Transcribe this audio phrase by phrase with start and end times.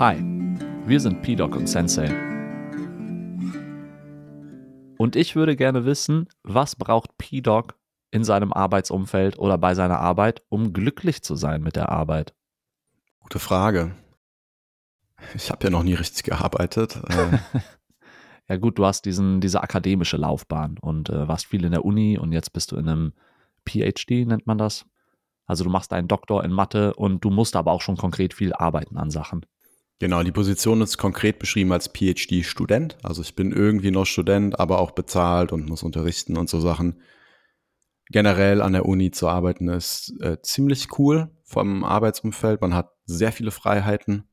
[0.00, 0.16] Hi,
[0.86, 2.08] wir sind P-Doc und Sensei.
[4.96, 7.78] Und ich würde gerne wissen, was braucht P-Doc
[8.10, 12.32] in seinem Arbeitsumfeld oder bei seiner Arbeit, um glücklich zu sein mit der Arbeit?
[13.18, 13.94] Gute Frage.
[15.34, 16.98] Ich habe ja noch nie richtig gearbeitet.
[17.06, 17.38] Äh,
[18.48, 22.16] ja gut, du hast diesen, diese akademische Laufbahn und äh, warst viel in der Uni
[22.16, 23.12] und jetzt bist du in einem
[23.68, 24.86] PhD, nennt man das.
[25.44, 28.54] Also du machst einen Doktor in Mathe und du musst aber auch schon konkret viel
[28.54, 29.44] arbeiten an Sachen.
[30.00, 32.96] Genau, die Position ist konkret beschrieben als PhD-Student.
[33.02, 37.02] Also ich bin irgendwie noch Student, aber auch bezahlt und muss unterrichten und so Sachen.
[38.08, 42.62] Generell an der Uni zu arbeiten ist äh, ziemlich cool vom Arbeitsumfeld.
[42.62, 44.24] Man hat sehr viele Freiheiten.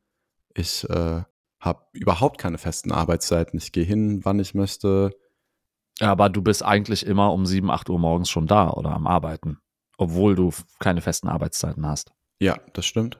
[0.55, 1.23] Ich äh,
[1.59, 3.59] habe überhaupt keine festen Arbeitszeiten.
[3.59, 5.11] Ich gehe hin, wann ich möchte.
[5.99, 9.58] Aber du bist eigentlich immer um 7, 8 Uhr morgens schon da oder am Arbeiten,
[9.97, 12.13] obwohl du keine festen Arbeitszeiten hast.
[12.39, 13.20] Ja, das stimmt.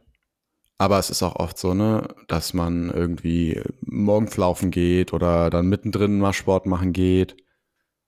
[0.78, 5.68] Aber es ist auch oft so, ne, dass man irgendwie morgens laufen geht oder dann
[5.68, 7.36] mittendrin mal Sport machen geht.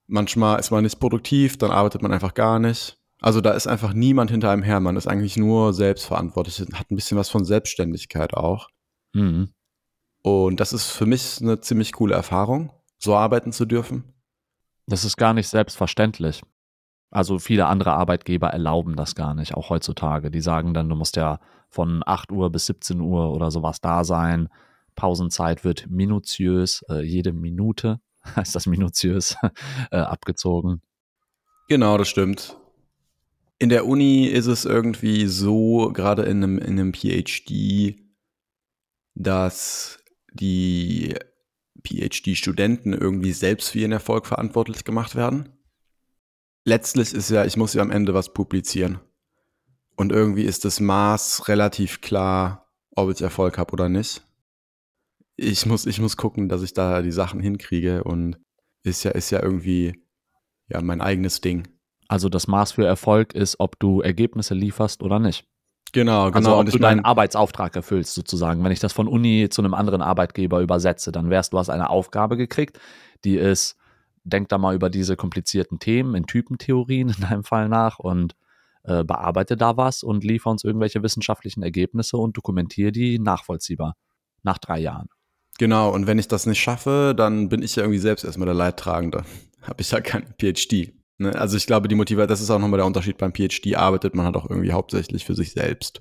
[0.06, 2.98] Manchmal ist man nicht produktiv, dann arbeitet man einfach gar nicht.
[3.20, 4.80] Also da ist einfach niemand hinter einem her.
[4.80, 8.68] Man ist eigentlich nur selbstverantwortlich, hat ein bisschen was von Selbstständigkeit auch.
[9.12, 9.50] Mhm.
[10.22, 14.04] Und das ist für mich eine ziemlich coole Erfahrung, so arbeiten zu dürfen.
[14.86, 16.42] Das ist gar nicht selbstverständlich.
[17.10, 20.30] Also viele andere Arbeitgeber erlauben das gar nicht, auch heutzutage.
[20.30, 24.04] Die sagen dann, du musst ja von 8 Uhr bis 17 Uhr oder sowas da
[24.04, 24.48] sein.
[24.94, 28.00] Pausenzeit wird minutiös, äh, jede Minute
[28.36, 29.36] heißt das minutiös
[29.90, 30.82] äh, abgezogen.
[31.68, 32.56] Genau, das stimmt.
[33.58, 37.96] In der Uni ist es irgendwie so, gerade in einem, in einem PhD,
[39.14, 40.02] dass
[40.32, 41.14] die
[41.86, 45.59] PhD-Studenten irgendwie selbst für ihren Erfolg verantwortlich gemacht werden.
[46.64, 49.00] Letztlich ist ja, ich muss ja am Ende was publizieren.
[49.96, 54.22] Und irgendwie ist das Maß relativ klar, ob ich Erfolg habe oder nicht.
[55.36, 58.38] Ich muss, ich muss gucken, dass ich da die Sachen hinkriege und
[58.82, 59.94] ist ja, ist ja irgendwie
[60.68, 61.68] ja mein eigenes Ding.
[62.08, 65.46] Also das Maß für Erfolg ist, ob du Ergebnisse lieferst oder nicht.
[65.92, 66.36] Genau, genau.
[66.36, 68.62] Also ob du deinen Arbeitsauftrag erfüllst, sozusagen.
[68.62, 71.90] Wenn ich das von Uni zu einem anderen Arbeitgeber übersetze, dann wärst du hast eine
[71.90, 72.78] Aufgabe gekriegt,
[73.24, 73.76] die ist,
[74.24, 78.34] denk da mal über diese komplizierten Themen in Typentheorien in deinem Fall nach und
[78.84, 83.96] äh, bearbeite da was und liefere uns irgendwelche wissenschaftlichen Ergebnisse und dokumentiere die nachvollziehbar
[84.42, 85.08] nach drei Jahren.
[85.58, 88.54] Genau, und wenn ich das nicht schaffe, dann bin ich ja irgendwie selbst erstmal der
[88.54, 89.24] Leidtragende.
[89.62, 90.94] Habe ich ja kein PhD.
[91.18, 91.34] Ne?
[91.34, 94.24] Also ich glaube, die Motivation, das ist auch nochmal der Unterschied beim PhD, arbeitet man
[94.24, 96.00] halt auch irgendwie hauptsächlich für sich selbst.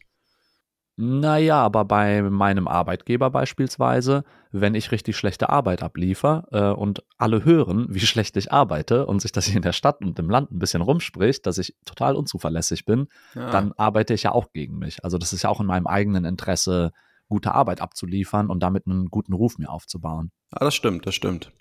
[1.02, 7.46] Naja, aber bei meinem Arbeitgeber beispielsweise, wenn ich richtig schlechte Arbeit abliefer äh, und alle
[7.46, 10.52] hören, wie schlecht ich arbeite und sich das hier in der Stadt und im Land
[10.52, 13.50] ein bisschen rumspricht, dass ich total unzuverlässig bin, ja.
[13.50, 15.02] dann arbeite ich ja auch gegen mich.
[15.06, 16.92] Also das ist ja auch in meinem eigenen Interesse,
[17.30, 20.32] gute Arbeit abzuliefern und damit einen guten Ruf mir aufzubauen.
[20.52, 21.54] Ja, das stimmt, das stimmt.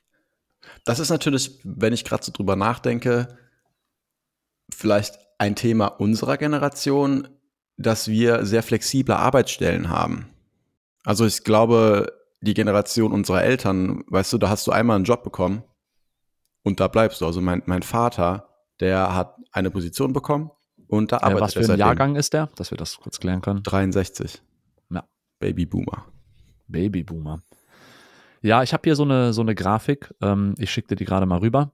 [0.84, 3.38] Das ist natürlich, wenn ich gerade so drüber nachdenke,
[4.68, 7.28] vielleicht ein Thema unserer Generation,
[7.78, 10.26] dass wir sehr flexible Arbeitsstellen haben.
[11.04, 15.22] Also ich glaube, die Generation unserer Eltern, weißt du, da hast du einmal einen Job
[15.22, 15.62] bekommen
[16.64, 17.26] und da bleibst du.
[17.26, 18.48] Also mein, mein Vater,
[18.80, 20.50] der hat eine Position bekommen
[20.88, 23.40] und da arbeitet äh, was für ein Jahrgang ist der, dass wir das kurz klären
[23.40, 23.62] können?
[23.62, 24.42] 63.
[24.90, 25.04] Ja.
[25.38, 26.06] Babyboomer.
[26.66, 27.42] Babyboomer.
[28.42, 30.14] Ja, ich habe hier so eine, so eine Grafik.
[30.20, 31.72] Ähm, ich schicke dir die gerade mal rüber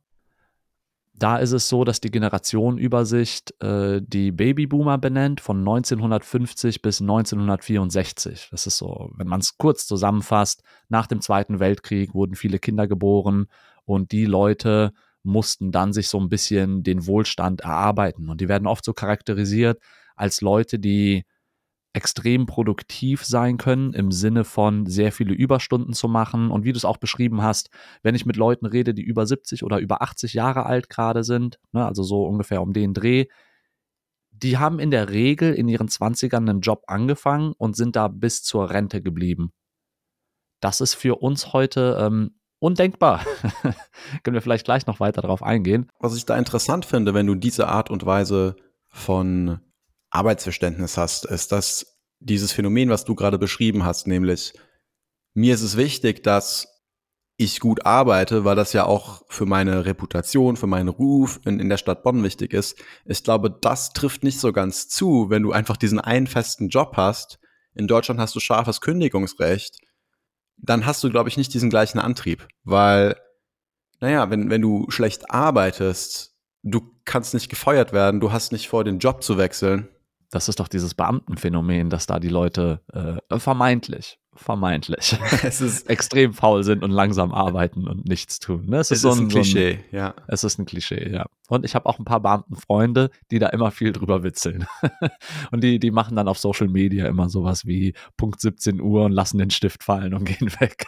[1.16, 8.48] da ist es so, dass die Generationenübersicht äh, die Babyboomer benennt von 1950 bis 1964.
[8.50, 12.88] Das ist so, wenn man es kurz zusammenfasst, nach dem Zweiten Weltkrieg wurden viele Kinder
[12.88, 13.46] geboren
[13.84, 14.92] und die Leute
[15.22, 18.28] mussten dann sich so ein bisschen den Wohlstand erarbeiten.
[18.28, 19.80] Und die werden oft so charakterisiert
[20.16, 21.24] als Leute, die
[21.94, 26.50] extrem produktiv sein können im Sinne von sehr viele Überstunden zu machen.
[26.50, 27.70] Und wie du es auch beschrieben hast,
[28.02, 31.60] wenn ich mit Leuten rede, die über 70 oder über 80 Jahre alt gerade sind,
[31.72, 33.26] ne, also so ungefähr um den Dreh,
[34.32, 38.42] die haben in der Regel in ihren 20ern einen Job angefangen und sind da bis
[38.42, 39.52] zur Rente geblieben.
[40.60, 43.24] Das ist für uns heute ähm, undenkbar.
[44.24, 45.92] Können wir vielleicht gleich noch weiter darauf eingehen.
[46.00, 48.56] Was ich da interessant finde, wenn du diese Art und Weise
[48.88, 49.60] von
[50.14, 54.54] Arbeitsverständnis hast, ist das dieses Phänomen, was du gerade beschrieben hast, nämlich
[55.34, 56.68] mir ist es wichtig, dass
[57.36, 61.68] ich gut arbeite, weil das ja auch für meine Reputation, für meinen Ruf in, in
[61.68, 62.78] der Stadt Bonn wichtig ist.
[63.04, 66.92] Ich glaube, das trifft nicht so ganz zu, wenn du einfach diesen einen festen Job
[66.96, 67.40] hast.
[67.74, 69.80] In Deutschland hast du scharfes Kündigungsrecht.
[70.56, 73.16] Dann hast du, glaube ich, nicht diesen gleichen Antrieb, weil,
[73.98, 78.84] naja, wenn, wenn du schlecht arbeitest, du kannst nicht gefeuert werden, du hast nicht vor,
[78.84, 79.88] den Job zu wechseln,
[80.34, 86.32] das ist doch dieses Beamtenphänomen, dass da die Leute äh, vermeintlich, vermeintlich Es ist, extrem
[86.34, 88.66] faul sind und langsam arbeiten und nichts tun.
[88.66, 88.78] Ne?
[88.78, 90.12] Es es ist, so ein, ein So ein, Klischee, ja.
[90.26, 91.26] es ist ein Klischee, ja.
[91.48, 94.66] Und ich habe auch ein paar Beamtenfreunde, die da immer viel drüber witzeln.
[95.52, 99.12] und die, die machen dann auf Social Media immer sowas wie Punkt 17 Uhr und
[99.12, 100.86] lassen den Stift fallen und gehen weg.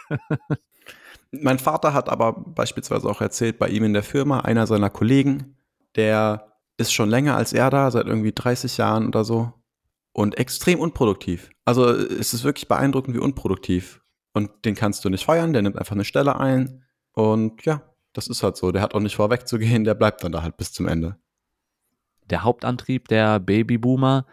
[1.31, 5.55] Mein Vater hat aber beispielsweise auch erzählt, bei ihm in der Firma, einer seiner Kollegen,
[5.95, 6.46] der
[6.77, 9.53] ist schon länger als er da, seit irgendwie 30 Jahren oder so.
[10.13, 11.49] Und extrem unproduktiv.
[11.65, 14.01] Also es ist wirklich beeindruckend, wie unproduktiv.
[14.33, 16.83] Und den kannst du nicht feuern, der nimmt einfach eine Stelle ein.
[17.11, 17.81] Und ja,
[18.13, 18.71] das ist halt so.
[18.71, 21.17] Der hat auch nicht vorwegzugehen, der bleibt dann da halt bis zum Ende.
[22.29, 24.25] Der Hauptantrieb der Babyboomer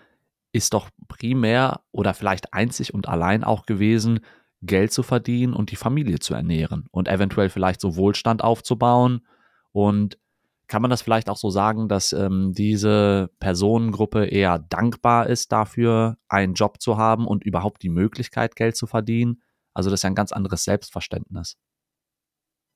[0.53, 4.21] ist doch primär oder vielleicht einzig und allein auch gewesen,
[4.63, 9.27] Geld zu verdienen und die Familie zu ernähren und eventuell vielleicht so Wohlstand aufzubauen.
[9.73, 10.19] Und
[10.67, 16.17] kann man das vielleicht auch so sagen, dass ähm, diese Personengruppe eher dankbar ist dafür,
[16.29, 19.43] einen Job zu haben und überhaupt die Möglichkeit, Geld zu verdienen?
[19.75, 21.57] Also das ist ja ein ganz anderes Selbstverständnis.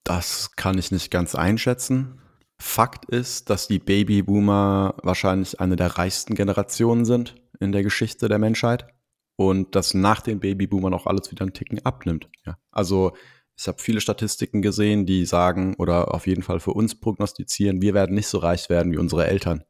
[0.04, 2.20] Das kann ich nicht ganz einschätzen.
[2.60, 8.38] Fakt ist, dass die Babyboomer wahrscheinlich eine der reichsten Generationen sind in der Geschichte der
[8.38, 8.88] Menschheit
[9.36, 12.28] und dass nach den Babyboomern auch alles wieder einen Ticken abnimmt.
[12.44, 12.58] Ja.
[12.72, 13.12] Also
[13.58, 17.92] ich habe viele Statistiken gesehen, die sagen oder auf jeden Fall für uns prognostizieren, wir
[17.92, 19.64] werden nicht so reich werden wie unsere Eltern.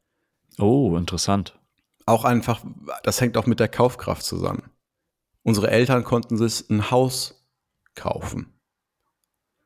[0.59, 1.59] Oh, interessant.
[2.05, 2.63] Auch einfach,
[3.03, 4.63] das hängt auch mit der Kaufkraft zusammen.
[5.43, 7.47] Unsere Eltern konnten sich ein Haus
[7.95, 8.53] kaufen.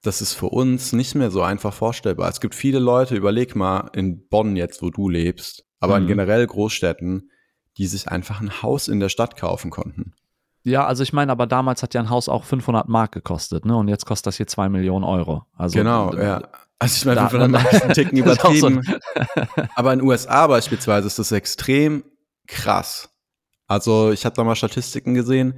[0.01, 2.29] Das ist für uns nicht mehr so einfach vorstellbar.
[2.29, 6.07] Es gibt viele Leute, überleg mal, in Bonn jetzt, wo du lebst, aber in Mhm.
[6.07, 7.29] generell Großstädten,
[7.77, 10.13] die sich einfach ein Haus in der Stadt kaufen konnten.
[10.63, 13.75] Ja, also ich meine, aber damals hat ja ein Haus auch 500 Mark gekostet, ne?
[13.75, 15.45] Und jetzt kostet das hier 2 Millionen Euro.
[15.57, 16.41] Also, genau, ja.
[16.79, 18.81] Also ich meine, da- 500 Mark ist ein Ticken auch so übertrieben.
[19.75, 22.03] aber in den USA beispielsweise ist das extrem
[22.47, 23.09] krass.
[23.67, 25.55] Also ich habe da mal Statistiken gesehen.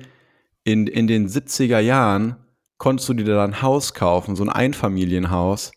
[0.63, 2.37] In, in den 70er Jahren
[2.77, 5.71] konntest du dir da ein Haus kaufen, so ein Einfamilienhaus.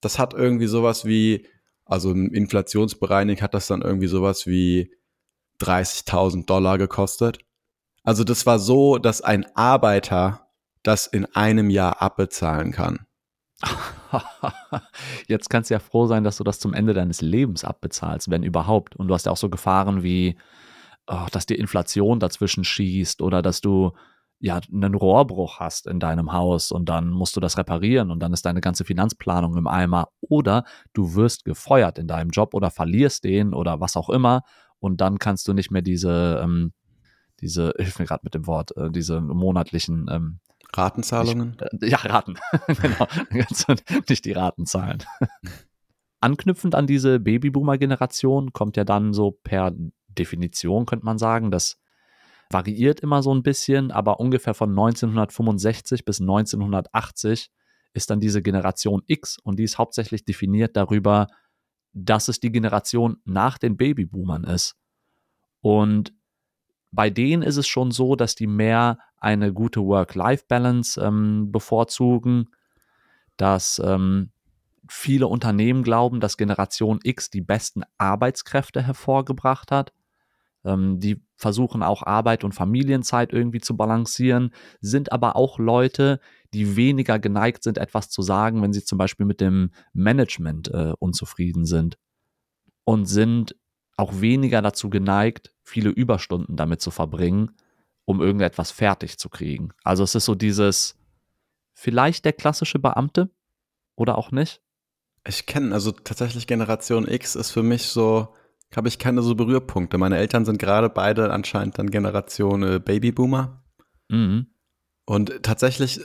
[0.00, 1.46] Das hat irgendwie sowas wie,
[1.84, 4.92] also inflationsbereinigt hat das dann irgendwie sowas wie
[5.60, 7.38] 30.000 Dollar gekostet.
[8.04, 10.48] Also das war so, dass ein Arbeiter
[10.82, 13.06] das in einem Jahr abbezahlen kann.
[15.28, 18.42] Jetzt kannst du ja froh sein, dass du das zum Ende deines Lebens abbezahlst, wenn
[18.42, 18.96] überhaupt.
[18.96, 20.36] Und du hast ja auch so Gefahren wie,
[21.06, 23.92] oh, dass dir Inflation dazwischen schießt oder dass du
[24.40, 28.32] ja einen Rohrbruch hast in deinem Haus und dann musst du das reparieren und dann
[28.32, 30.08] ist deine ganze Finanzplanung im Eimer.
[30.20, 34.42] Oder du wirst gefeuert in deinem Job oder verlierst den oder was auch immer
[34.80, 36.72] und dann kannst du nicht mehr diese, ähm,
[37.42, 40.40] diese, hilf mir gerade mit dem Wort, äh, diese monatlichen ähm,
[40.74, 41.56] Ratenzahlungen?
[41.60, 42.38] äh, Ja, Raten.
[42.66, 43.06] genau.
[44.08, 45.02] Nicht die Raten zahlen.
[46.20, 49.72] Anknüpfend an diese Babyboomer-Generation kommt ja dann so per
[50.06, 51.78] Definition, könnte man sagen, das
[52.48, 57.50] variiert immer so ein bisschen, aber ungefähr von 1965 bis 1980
[57.94, 61.26] ist dann diese Generation X und die ist hauptsächlich definiert darüber,
[61.92, 64.76] dass es die Generation nach den Babyboomern ist.
[65.60, 66.14] Und
[66.92, 72.50] bei denen ist es schon so, dass die mehr eine gute Work-Life-Balance ähm, bevorzugen,
[73.36, 74.30] dass ähm,
[74.88, 79.92] viele Unternehmen glauben, dass Generation X die besten Arbeitskräfte hervorgebracht hat.
[80.64, 86.20] Ähm, die versuchen auch Arbeit und Familienzeit irgendwie zu balancieren, sind aber auch Leute,
[86.52, 90.92] die weniger geneigt sind, etwas zu sagen, wenn sie zum Beispiel mit dem Management äh,
[90.98, 91.96] unzufrieden sind
[92.84, 93.56] und sind
[93.96, 97.52] auch weniger dazu geneigt, viele Überstunden damit zu verbringen,
[98.04, 99.72] um irgendetwas fertig zu kriegen.
[99.84, 100.98] Also es ist so dieses,
[101.72, 103.30] vielleicht der klassische Beamte
[103.94, 104.60] oder auch nicht.
[105.26, 108.34] Ich kenne, also tatsächlich Generation X ist für mich so,
[108.74, 109.98] habe ich keine so Berührpunkte.
[109.98, 113.62] Meine Eltern sind gerade beide anscheinend dann Generation äh, Babyboomer.
[114.08, 114.46] Mhm.
[115.04, 116.00] Und tatsächlich,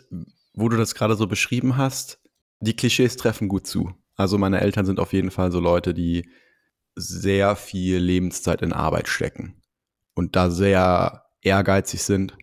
[0.53, 2.19] wo du das gerade so beschrieben hast,
[2.59, 3.93] die Klischees treffen gut zu.
[4.15, 6.29] Also meine Eltern sind auf jeden Fall so Leute, die
[6.97, 9.61] sehr viel Lebenszeit in Arbeit stecken
[10.15, 12.35] und da sehr ehrgeizig sind,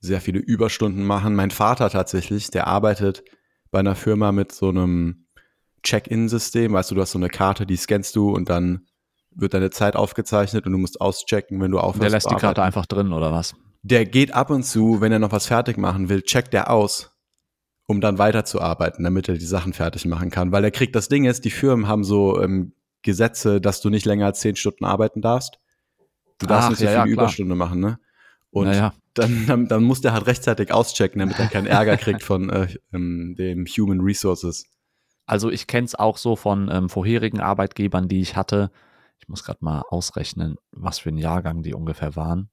[0.00, 1.34] sehr viele Überstunden machen.
[1.34, 3.24] Mein Vater tatsächlich, der arbeitet
[3.70, 5.26] bei einer Firma mit so einem
[5.82, 6.72] Check-in-System.
[6.72, 8.86] Weißt du, du hast so eine Karte, die scannst du und dann
[9.30, 12.02] wird deine Zeit aufgezeichnet und du musst auschecken, wenn du aufhörst.
[12.02, 13.54] Der lässt die Karte einfach drin oder was?
[13.82, 17.12] Der geht ab und zu, wenn er noch was fertig machen will, checkt er aus,
[17.86, 20.52] um dann weiterzuarbeiten, damit er die Sachen fertig machen kann.
[20.52, 22.73] Weil er kriegt, das Ding ist, die Firmen haben so ähm,
[23.04, 25.60] Gesetze, dass du nicht länger als zehn Stunden arbeiten darfst.
[26.38, 27.24] Du darfst Ach, nicht so ja, viele ja, klar.
[27.26, 28.00] Überstunden machen, ne?
[28.50, 28.92] Und Naja.
[29.14, 32.68] dann, dann, dann muss der halt rechtzeitig auschecken, damit er keinen Ärger kriegt von äh,
[32.92, 34.66] ähm, dem Human Resources.
[35.26, 38.70] Also ich kenne es auch so von ähm, vorherigen Arbeitgebern, die ich hatte.
[39.20, 42.50] Ich muss gerade mal ausrechnen, was für ein Jahrgang die ungefähr waren.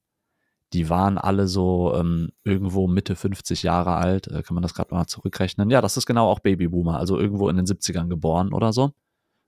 [0.72, 4.28] die waren alle so ähm, irgendwo Mitte 50 Jahre alt.
[4.28, 5.68] Äh, kann man das gerade mal zurückrechnen?
[5.70, 8.92] Ja, das ist genau auch Babyboomer, also irgendwo in den 70ern geboren oder so.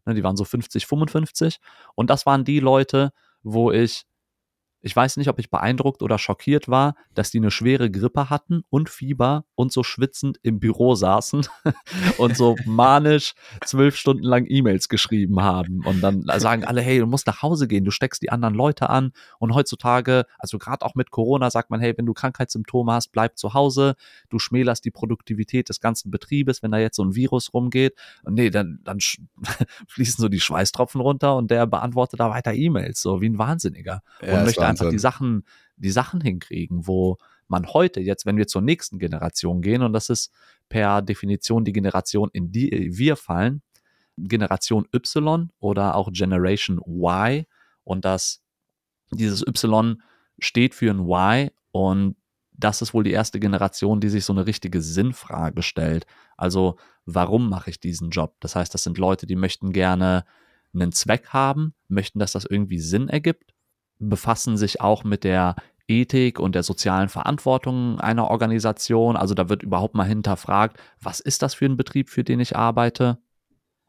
[0.07, 1.59] Ne, die waren so 50, 55.
[1.95, 4.05] Und das waren die Leute, wo ich
[4.85, 8.65] ich weiß nicht, ob ich beeindruckt oder schockiert war, dass die eine schwere Grippe hatten
[8.69, 11.47] und Fieber und so schwitzend im Büro saßen
[12.19, 13.33] und so manisch
[13.65, 15.83] zwölf Stunden lang E-Mails geschrieben haben.
[15.87, 18.91] Und dann sagen alle, hey, du musst nach Hause gehen, du steckst die anderen Leute
[18.91, 19.13] an.
[19.39, 23.39] Und heutzutage, also gerade auch mit Corona, sagt man, hey, wenn du Krankheitssymptome hast, bleib
[23.39, 23.95] zu Hause.
[24.29, 27.95] Du schmälerst die Produktivität des ganzen Betriebes, wenn da jetzt so ein Virus rumgeht.
[28.23, 28.99] Und nee, dann, dann
[29.89, 34.03] fließen so die Schweißtropfen runter und der beantwortet da weiter E-Mails, so wie ein Wahnsinniger.
[34.21, 35.45] Ja, und möchte einfach die Sachen,
[35.77, 40.09] die Sachen hinkriegen, wo man heute jetzt, wenn wir zur nächsten Generation gehen, und das
[40.11, 40.33] ist
[40.69, 43.63] per Definition die Generation, in die wir fallen,
[44.17, 47.45] Generation Y oder auch Generation Y
[47.85, 48.43] und das
[49.11, 50.03] dieses Y
[50.39, 52.17] steht für ein Y und
[52.57, 56.07] das ist wohl die erste Generation, die sich so eine richtige Sinnfrage stellt.
[56.37, 58.37] Also, warum mache ich diesen Job?
[58.39, 60.25] Das heißt, das sind Leute, die möchten gerne
[60.73, 63.54] einen Zweck haben, möchten, dass das irgendwie Sinn ergibt
[63.99, 69.17] befassen sich auch mit der Ethik und der sozialen Verantwortung einer Organisation.
[69.17, 72.57] Also da wird überhaupt mal hinterfragt, was ist das für ein Betrieb, für den ich
[72.57, 73.19] arbeite?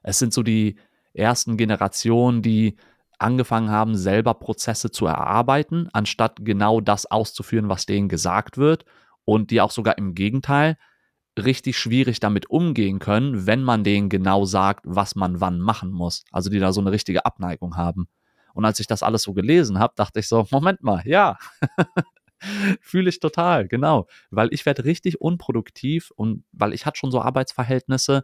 [0.03, 0.77] Es sind so die
[1.13, 2.75] ersten Generationen, die
[3.17, 8.85] angefangen haben, selber Prozesse zu erarbeiten, anstatt genau das auszuführen, was denen gesagt wird
[9.23, 10.77] und die auch sogar im Gegenteil
[11.37, 16.23] richtig schwierig damit umgehen können, wenn man denen genau sagt, was man wann machen muss.
[16.31, 18.07] Also die da so eine richtige Abneigung haben.
[18.55, 21.37] Und als ich das alles so gelesen habe, dachte ich so, Moment mal, ja.
[22.81, 24.07] Fühle ich total, genau.
[24.29, 28.23] Weil ich werde richtig unproduktiv und weil ich hatte schon so Arbeitsverhältnisse,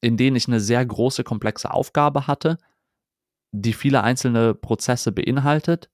[0.00, 2.58] in denen ich eine sehr große, komplexe Aufgabe hatte,
[3.52, 5.88] die viele einzelne Prozesse beinhaltet,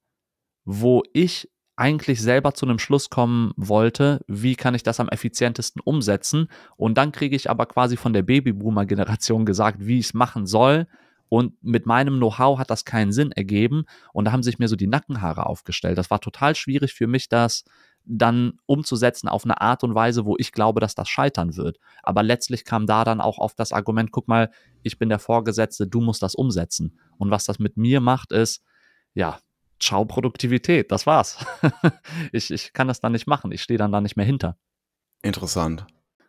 [0.65, 5.83] wo ich eigentlich selber zu einem Schluss kommen wollte, wie kann ich das am effizientesten
[5.85, 6.49] umsetzen.
[6.77, 10.87] Und dann kriege ich aber quasi von der Babyboomer-Generation gesagt, wie ich es machen soll,
[11.29, 13.85] und mit meinem Know-how hat das keinen Sinn ergeben.
[14.13, 15.99] Und da haben sich mir so die Nackenhaare aufgestellt.
[15.99, 17.65] Das war total schwierig für mich, das
[18.05, 21.79] dann umzusetzen auf eine Art und Weise, wo ich glaube, dass das scheitern wird.
[22.05, 24.51] Aber letztlich kam da dann auch oft das Argument, guck mal,
[24.85, 26.99] ich bin der Vorgesetzte, du musst das umsetzen.
[27.19, 28.63] Und was das mit mir macht, ist,
[29.15, 29.41] ja,
[29.81, 31.45] ciao Produktivität, das war's.
[32.33, 34.57] ich, ich kann das dann nicht machen, ich stehe dann da nicht mehr hinter.
[35.23, 35.87] Interessant.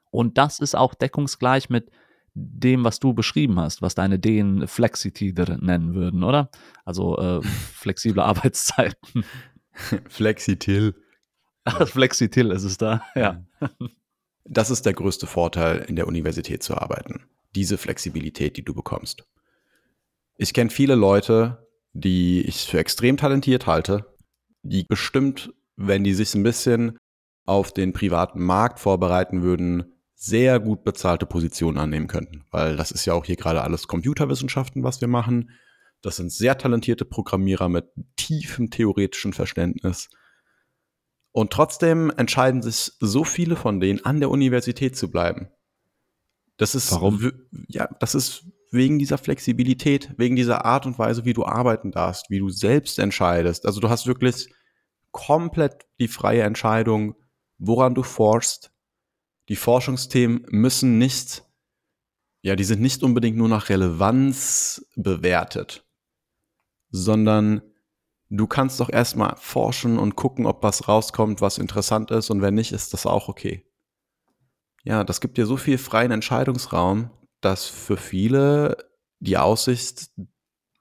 [0.09, 1.91] Und das ist auch deckungsgleich mit
[2.39, 6.50] dem, was du beschrieben hast, was deine Deen Flexitider nennen würden, oder?
[6.86, 7.41] Also äh,
[7.74, 9.25] flexible Arbeitszeiten.
[10.08, 10.96] Flexitil.
[11.86, 13.44] Flexitil ist es da, ja.
[14.46, 17.25] Das ist der größte Vorteil, in der Universität zu arbeiten.
[17.56, 19.25] Diese Flexibilität, die du bekommst.
[20.38, 24.06] Ich kenne viele Leute, die ich für extrem talentiert halte,
[24.62, 26.98] die bestimmt, wenn die sich ein bisschen
[27.46, 33.05] auf den privaten Markt vorbereiten würden, sehr gut bezahlte Positionen annehmen könnten, weil das ist
[33.05, 35.51] ja auch hier gerade alles Computerwissenschaften, was wir machen.
[36.01, 40.09] Das sind sehr talentierte Programmierer mit tiefem theoretischen Verständnis.
[41.31, 45.50] Und trotzdem entscheiden sich so viele von denen, an der Universität zu bleiben.
[46.57, 47.31] Das ist, Warum?
[47.67, 52.31] Ja, das ist wegen dieser Flexibilität, wegen dieser Art und Weise, wie du arbeiten darfst,
[52.31, 53.67] wie du selbst entscheidest.
[53.67, 54.51] Also du hast wirklich
[55.12, 57.13] komplett die freie Entscheidung,
[57.59, 58.71] woran du forschst,
[59.49, 61.43] die Forschungsthemen müssen nicht,
[62.41, 65.85] ja, die sind nicht unbedingt nur nach Relevanz bewertet,
[66.89, 67.61] sondern
[68.29, 72.55] du kannst doch erstmal forschen und gucken, ob was rauskommt, was interessant ist und wenn
[72.55, 73.65] nicht, ist das auch okay.
[74.83, 77.09] Ja, das gibt dir so viel freien Entscheidungsraum,
[77.41, 78.77] dass für viele
[79.19, 80.11] die Aussicht,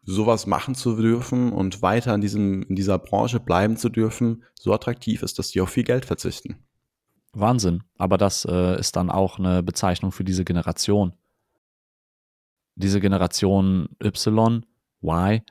[0.09, 4.73] sowas machen zu dürfen und weiter in, diesem, in dieser Branche bleiben zu dürfen, so
[4.73, 6.66] attraktiv ist, dass die auf viel Geld verzichten.
[7.39, 7.83] Wahnsinn.
[7.99, 11.13] Aber das äh, ist dann auch eine Bezeichnung für diese Generation.
[12.75, 14.65] Diese Generation Y,
[15.03, 15.43] Y,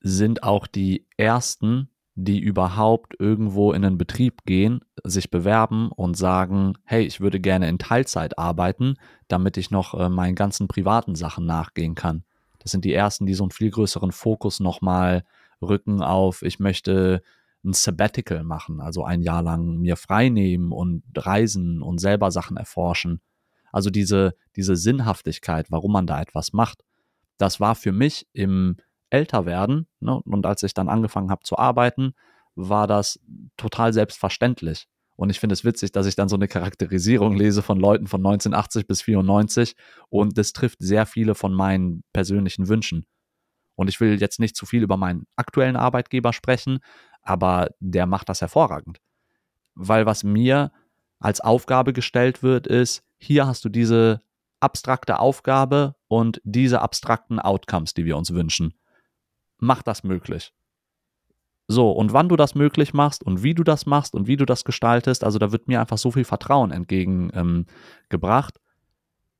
[0.00, 6.74] sind auch die ersten, die überhaupt irgendwo in einen Betrieb gehen, sich bewerben und sagen,
[6.84, 8.96] hey, ich würde gerne in Teilzeit arbeiten,
[9.28, 12.24] damit ich noch äh, meinen ganzen privaten Sachen nachgehen kann.
[12.58, 15.24] Das sind die ersten, die so einen viel größeren Fokus nochmal
[15.60, 17.22] rücken auf, ich möchte
[17.64, 22.56] ein Sabbatical machen, also ein Jahr lang mir frei nehmen und reisen und selber Sachen
[22.56, 23.20] erforschen.
[23.70, 26.84] Also diese, diese Sinnhaftigkeit, warum man da etwas macht,
[27.38, 28.76] das war für mich im
[29.10, 32.14] Älterwerden ne, und als ich dann angefangen habe zu arbeiten,
[32.54, 33.20] war das
[33.56, 34.88] total selbstverständlich.
[35.16, 38.20] Und ich finde es witzig, dass ich dann so eine Charakterisierung lese von Leuten von
[38.20, 39.76] 1980 bis 94
[40.08, 43.06] und das trifft sehr viele von meinen persönlichen Wünschen.
[43.74, 46.80] Und ich will jetzt nicht zu viel über meinen aktuellen Arbeitgeber sprechen,
[47.22, 48.98] aber der macht das hervorragend.
[49.74, 50.72] Weil was mir
[51.18, 54.22] als Aufgabe gestellt wird, ist, hier hast du diese
[54.60, 58.74] abstrakte Aufgabe und diese abstrakten Outcomes, die wir uns wünschen.
[59.58, 60.52] Mach das möglich.
[61.68, 64.44] So, und wann du das möglich machst und wie du das machst und wie du
[64.44, 68.56] das gestaltest, also da wird mir einfach so viel Vertrauen entgegengebracht.
[68.56, 68.62] Ähm,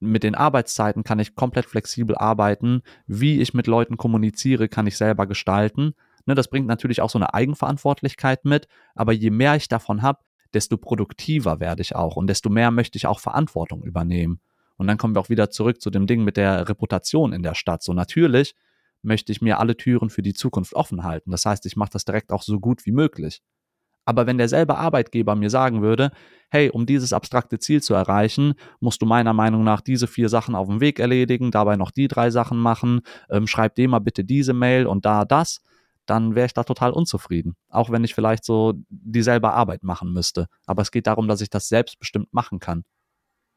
[0.00, 2.82] mit den Arbeitszeiten kann ich komplett flexibel arbeiten.
[3.06, 5.94] Wie ich mit Leuten kommuniziere, kann ich selber gestalten.
[6.26, 10.20] Ne, das bringt natürlich auch so eine Eigenverantwortlichkeit mit, aber je mehr ich davon habe,
[10.54, 14.40] desto produktiver werde ich auch und desto mehr möchte ich auch Verantwortung übernehmen.
[14.76, 17.54] Und dann kommen wir auch wieder zurück zu dem Ding mit der Reputation in der
[17.54, 17.82] Stadt.
[17.82, 18.54] So natürlich
[19.02, 21.30] möchte ich mir alle Türen für die Zukunft offen halten.
[21.30, 23.42] Das heißt, ich mache das direkt auch so gut wie möglich.
[24.04, 26.10] Aber wenn derselbe Arbeitgeber mir sagen würde,
[26.50, 30.54] hey, um dieses abstrakte Ziel zu erreichen, musst du meiner Meinung nach diese vier Sachen
[30.54, 34.24] auf dem Weg erledigen, dabei noch die drei Sachen machen, ähm, schreib dem mal bitte
[34.24, 35.62] diese Mail und da das,
[36.06, 37.56] dann wäre ich da total unzufrieden.
[37.68, 40.48] Auch wenn ich vielleicht so dieselbe Arbeit machen müsste.
[40.66, 42.84] Aber es geht darum, dass ich das selbstbestimmt machen kann.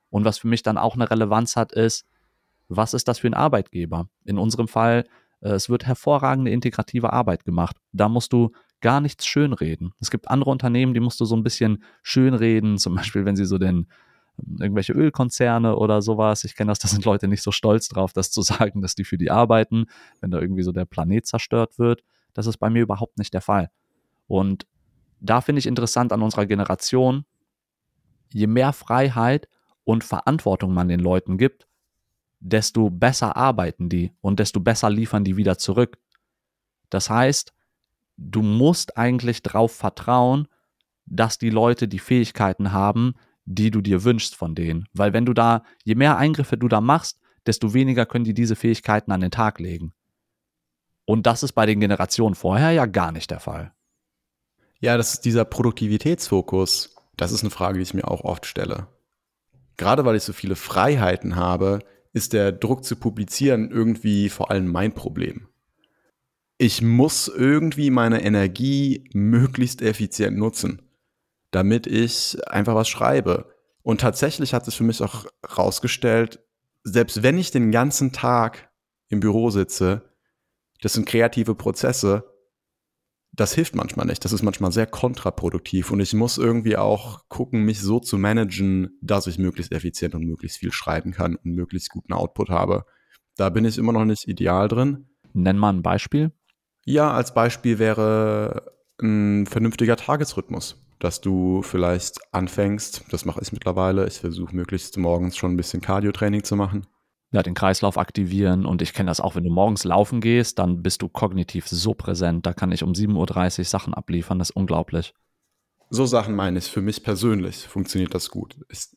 [0.09, 2.05] Und was für mich dann auch eine Relevanz hat, ist,
[2.67, 4.07] was ist das für ein Arbeitgeber?
[4.23, 5.05] In unserem Fall
[5.41, 7.77] äh, es wird hervorragende integrative Arbeit gemacht.
[7.91, 9.93] Da musst du gar nichts schönreden.
[9.99, 13.45] Es gibt andere Unternehmen, die musst du so ein bisschen schönreden, zum Beispiel, wenn sie
[13.45, 13.87] so den
[14.39, 16.43] ähm, irgendwelche Ölkonzerne oder sowas.
[16.43, 19.05] Ich kenne das, da sind Leute nicht so stolz drauf, das zu sagen, dass die
[19.05, 19.85] für die arbeiten,
[20.19, 22.03] wenn da irgendwie so der Planet zerstört wird.
[22.35, 23.71] Das ist bei mir überhaupt nicht der Fall.
[24.27, 24.67] Und
[25.19, 27.25] da finde ich interessant an unserer Generation,
[28.31, 29.47] je mehr Freiheit
[29.83, 31.67] und Verantwortung man den Leuten gibt,
[32.39, 35.97] desto besser arbeiten die und desto besser liefern die wieder zurück.
[36.89, 37.53] Das heißt,
[38.17, 40.47] du musst eigentlich darauf vertrauen,
[41.05, 43.13] dass die Leute die Fähigkeiten haben,
[43.45, 44.87] die du dir wünschst von denen.
[44.93, 48.55] Weil wenn du da, je mehr Eingriffe du da machst, desto weniger können die diese
[48.55, 49.93] Fähigkeiten an den Tag legen.
[51.05, 53.71] Und das ist bei den Generationen vorher ja gar nicht der Fall.
[54.79, 56.95] Ja, das ist dieser Produktivitätsfokus.
[57.15, 58.87] Das ist eine Frage, die ich mir auch oft stelle.
[59.77, 61.79] Gerade weil ich so viele Freiheiten habe,
[62.13, 65.47] ist der Druck zu publizieren irgendwie vor allem mein Problem.
[66.57, 70.81] Ich muss irgendwie meine Energie möglichst effizient nutzen,
[71.51, 73.53] damit ich einfach was schreibe.
[73.83, 76.39] Und tatsächlich hat sich für mich auch herausgestellt,
[76.83, 78.69] selbst wenn ich den ganzen Tag
[79.09, 80.03] im Büro sitze,
[80.85, 82.31] das sind kreative Prozesse,
[83.31, 84.23] das hilft manchmal nicht.
[84.23, 88.95] Das ist manchmal sehr kontraproduktiv und ich muss irgendwie auch gucken, mich so zu managen,
[89.01, 92.85] dass ich möglichst effizient und möglichst viel schreiben kann und möglichst guten Output habe.
[93.35, 95.07] Da bin ich immer noch nicht ideal drin.
[95.33, 96.31] Nenn mal ein Beispiel.
[96.85, 98.71] Ja, als Beispiel wäre
[99.01, 105.35] ein vernünftiger Tagesrhythmus, dass du vielleicht anfängst, das mache ich mittlerweile, ich versuche möglichst morgens
[105.35, 106.85] schon ein bisschen Cardio-Training zu machen
[107.35, 108.65] ja, den Kreislauf aktivieren.
[108.65, 111.93] Und ich kenne das auch, wenn du morgens laufen gehst, dann bist du kognitiv so
[111.93, 112.45] präsent.
[112.45, 114.39] Da kann ich um 7.30 Uhr Sachen abliefern.
[114.39, 115.13] Das ist unglaublich.
[115.89, 116.65] So Sachen meine ich.
[116.65, 118.57] Für mich persönlich funktioniert das gut.
[118.69, 118.87] Ich,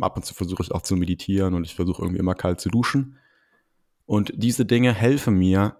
[0.00, 2.70] ab und zu versuche ich auch zu meditieren und ich versuche irgendwie immer kalt zu
[2.70, 3.18] duschen.
[4.06, 5.76] Und diese Dinge helfen mir,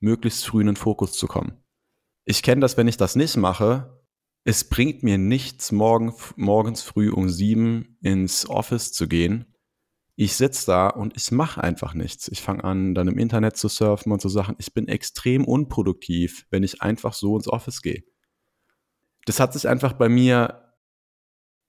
[0.00, 1.54] möglichst früh in den Fokus zu kommen.
[2.26, 4.02] Ich kenne das, wenn ich das nicht mache.
[4.44, 9.53] Es bringt mir nichts, morgen, morgens früh um sieben ins Office zu gehen
[10.16, 12.28] ich sitze da und ich mache einfach nichts.
[12.28, 14.54] Ich fange an, dann im Internet zu surfen und so Sachen.
[14.58, 18.04] Ich bin extrem unproduktiv, wenn ich einfach so ins Office gehe.
[19.26, 20.62] Das hat sich einfach bei mir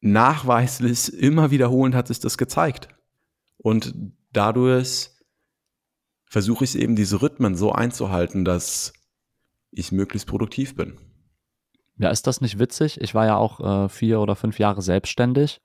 [0.02, 2.90] nachweislich immer wiederholend hat sich das gezeigt.
[3.58, 3.96] Und
[4.32, 5.10] dadurch
[6.26, 8.94] versuche ich eben diese Rhythmen so einzuhalten, dass
[9.72, 11.00] ich möglichst produktiv bin.
[11.98, 13.02] Ja, ist das nicht witzig?
[13.02, 15.62] Ich war ja auch äh, vier oder fünf Jahre selbstständig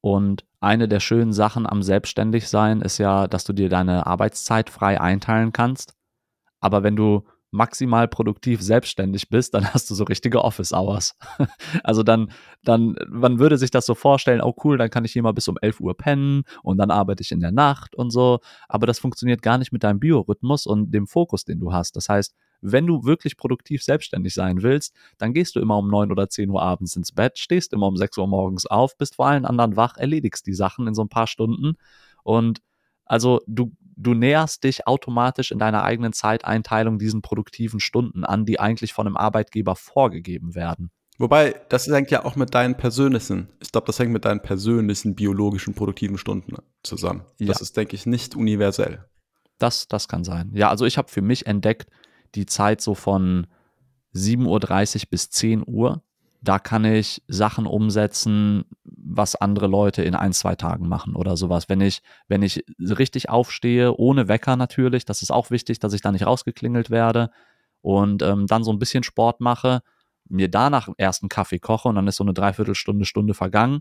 [0.00, 5.00] und eine der schönen Sachen am Selbstständigsein ist ja, dass du dir deine Arbeitszeit frei
[5.00, 5.94] einteilen kannst.
[6.60, 11.16] Aber wenn du maximal produktiv selbstständig bist, dann hast du so richtige Office Hours.
[11.82, 12.30] also dann,
[12.62, 15.48] dann, man würde sich das so vorstellen, oh cool, dann kann ich hier mal bis
[15.48, 18.40] um 11 Uhr pennen und dann arbeite ich in der Nacht und so.
[18.68, 21.96] Aber das funktioniert gar nicht mit deinem Biorhythmus und dem Fokus, den du hast.
[21.96, 26.10] Das heißt, wenn du wirklich produktiv selbstständig sein willst, dann gehst du immer um neun
[26.10, 29.26] oder zehn Uhr abends ins Bett, stehst immer um sechs Uhr morgens auf, bist vor
[29.26, 31.74] allen anderen wach, erledigst die Sachen in so ein paar Stunden
[32.22, 32.60] und
[33.04, 38.60] also du, du näherst dich automatisch in deiner eigenen Zeiteinteilung diesen produktiven Stunden an, die
[38.60, 40.90] eigentlich von einem Arbeitgeber vorgegeben werden.
[41.18, 45.16] Wobei, das hängt ja auch mit deinen persönlichen, ich glaube, das hängt mit deinen persönlichen
[45.16, 47.24] biologischen produktiven Stunden zusammen.
[47.38, 47.48] Ja.
[47.48, 49.04] Das ist, denke ich, nicht universell.
[49.58, 50.52] Das, das kann sein.
[50.54, 51.90] Ja, also ich habe für mich entdeckt,
[52.34, 53.46] die Zeit so von
[54.14, 54.46] 7.30
[54.96, 56.02] Uhr bis 10 Uhr.
[56.40, 61.68] Da kann ich Sachen umsetzen, was andere Leute in ein, zwei Tagen machen oder sowas.
[61.68, 66.00] Wenn ich, wenn ich richtig aufstehe, ohne Wecker natürlich, das ist auch wichtig, dass ich
[66.00, 67.30] da nicht rausgeklingelt werde
[67.80, 69.82] und ähm, dann so ein bisschen Sport mache,
[70.28, 73.80] mir danach erst einen Kaffee koche und dann ist so eine Dreiviertelstunde, Stunde vergangen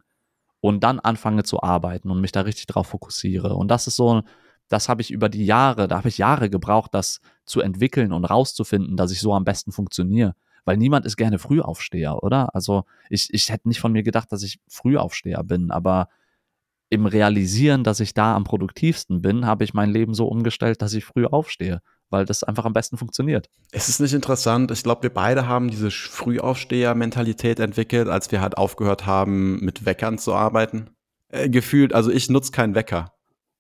[0.60, 3.56] und dann anfange zu arbeiten und mich da richtig drauf fokussiere.
[3.56, 4.24] Und das ist so,
[4.70, 8.26] das habe ich über die Jahre, da habe ich Jahre gebraucht, das zu entwickeln und
[8.26, 10.36] rauszufinden, dass ich so am besten funktioniere.
[10.66, 12.54] Weil niemand ist gerne Frühaufsteher, oder?
[12.54, 16.10] Also ich, ich hätte nicht von mir gedacht, dass ich Frühaufsteher bin, aber
[16.90, 20.94] im Realisieren, dass ich da am produktivsten bin, habe ich mein Leben so umgestellt, dass
[20.94, 23.50] ich früh aufstehe, weil das einfach am besten funktioniert.
[23.72, 24.72] Es ist nicht interessant.
[24.72, 30.18] Ich glaube, wir beide haben diese Frühaufsteher-Mentalität entwickelt, als wir halt aufgehört haben, mit Weckern
[30.18, 30.90] zu arbeiten.
[31.30, 33.17] Äh, gefühlt, also ich nutze keinen Wecker.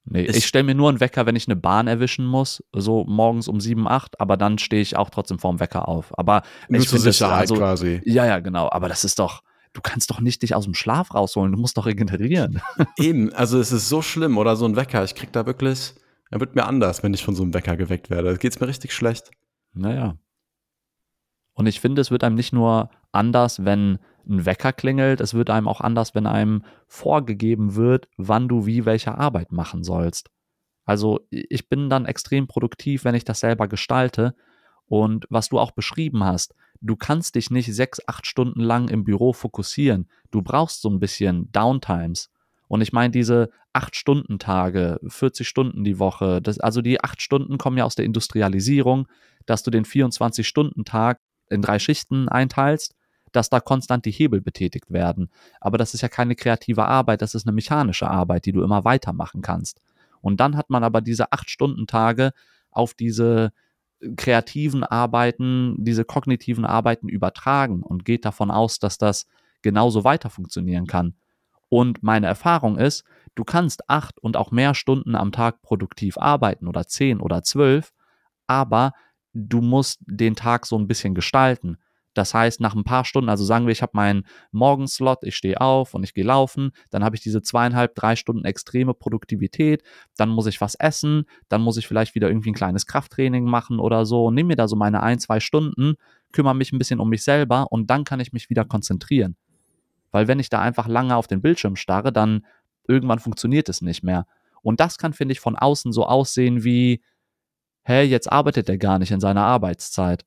[0.09, 3.03] Nee, ich, ich stelle mir nur einen Wecker, wenn ich eine Bahn erwischen muss, so
[3.05, 6.17] morgens um 7, 8, aber dann stehe ich auch trotzdem vorm Wecker auf.
[6.17, 8.01] Aber nur zur Sicherheit also, quasi.
[8.05, 8.69] Ja, ja, genau.
[8.71, 9.43] Aber das ist doch,
[9.73, 12.61] du kannst doch nicht dich aus dem Schlaf rausholen, du musst doch regenerieren.
[12.97, 15.93] Eben, also es ist so schlimm, oder so ein Wecker, ich krieg da wirklich,
[16.31, 18.29] er wird mir anders, wenn ich von so einem Wecker geweckt werde.
[18.29, 19.31] Da geht's mir richtig schlecht.
[19.73, 20.17] Naja.
[21.53, 25.49] Und ich finde, es wird einem nicht nur anders, wenn ein Wecker klingelt, es wird
[25.49, 30.29] einem auch anders, wenn einem vorgegeben wird, wann du wie welche Arbeit machen sollst.
[30.85, 34.35] Also ich bin dann extrem produktiv, wenn ich das selber gestalte.
[34.85, 39.03] Und was du auch beschrieben hast, du kannst dich nicht sechs, acht Stunden lang im
[39.03, 40.09] Büro fokussieren.
[40.31, 42.31] Du brauchst so ein bisschen Downtimes.
[42.69, 47.21] Und ich meine, diese acht Stunden Tage, 40 Stunden die Woche, das, also die acht
[47.21, 49.07] Stunden kommen ja aus der Industrialisierung,
[49.45, 52.95] dass du den 24 Stunden Tag in drei Schichten einteilst
[53.31, 55.29] dass da konstant die Hebel betätigt werden.
[55.59, 58.85] Aber das ist ja keine kreative Arbeit, das ist eine mechanische Arbeit, die du immer
[58.85, 59.81] weitermachen kannst.
[60.21, 62.31] Und dann hat man aber diese acht Stunden Tage
[62.71, 63.51] auf diese
[64.15, 69.25] kreativen Arbeiten, diese kognitiven Arbeiten übertragen und geht davon aus, dass das
[69.61, 71.15] genauso weiter funktionieren kann.
[71.69, 73.03] Und meine Erfahrung ist,
[73.35, 77.91] du kannst acht und auch mehr Stunden am Tag produktiv arbeiten oder zehn oder zwölf,
[78.45, 78.93] aber
[79.33, 81.77] du musst den Tag so ein bisschen gestalten.
[82.17, 85.61] Das heißt, nach ein paar Stunden, also sagen wir, ich habe meinen Morgenslot, ich stehe
[85.61, 89.83] auf und ich gehe laufen, dann habe ich diese zweieinhalb, drei Stunden extreme Produktivität,
[90.17, 93.79] dann muss ich was essen, dann muss ich vielleicht wieder irgendwie ein kleines Krafttraining machen
[93.79, 95.93] oder so und nehme mir da so meine ein, zwei Stunden,
[96.31, 99.35] kümmere mich ein bisschen um mich selber und dann kann ich mich wieder konzentrieren.
[100.09, 102.47] Weil wenn ich da einfach lange auf den Bildschirm starre, dann
[102.87, 104.25] irgendwann funktioniert es nicht mehr.
[104.63, 107.03] Und das kann, finde ich, von außen so aussehen wie,
[107.83, 110.25] hä, jetzt arbeitet er gar nicht in seiner Arbeitszeit.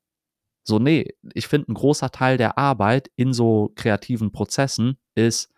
[0.62, 5.50] So, nee, ich finde, ein großer Teil der Arbeit in so kreativen Prozessen ist,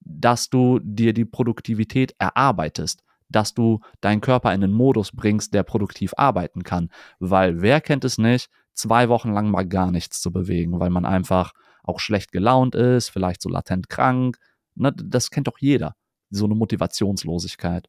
[0.00, 5.62] dass du dir die Produktivität erarbeitest, dass du deinen Körper in einen Modus bringst, der
[5.62, 6.90] produktiv arbeiten kann.
[7.18, 11.04] Weil wer kennt es nicht, zwei Wochen lang mal gar nichts zu bewegen, weil man
[11.04, 14.38] einfach auch schlecht gelaunt ist, vielleicht so latent krank.
[14.74, 15.96] Ne, das kennt doch jeder,
[16.30, 17.88] so eine Motivationslosigkeit.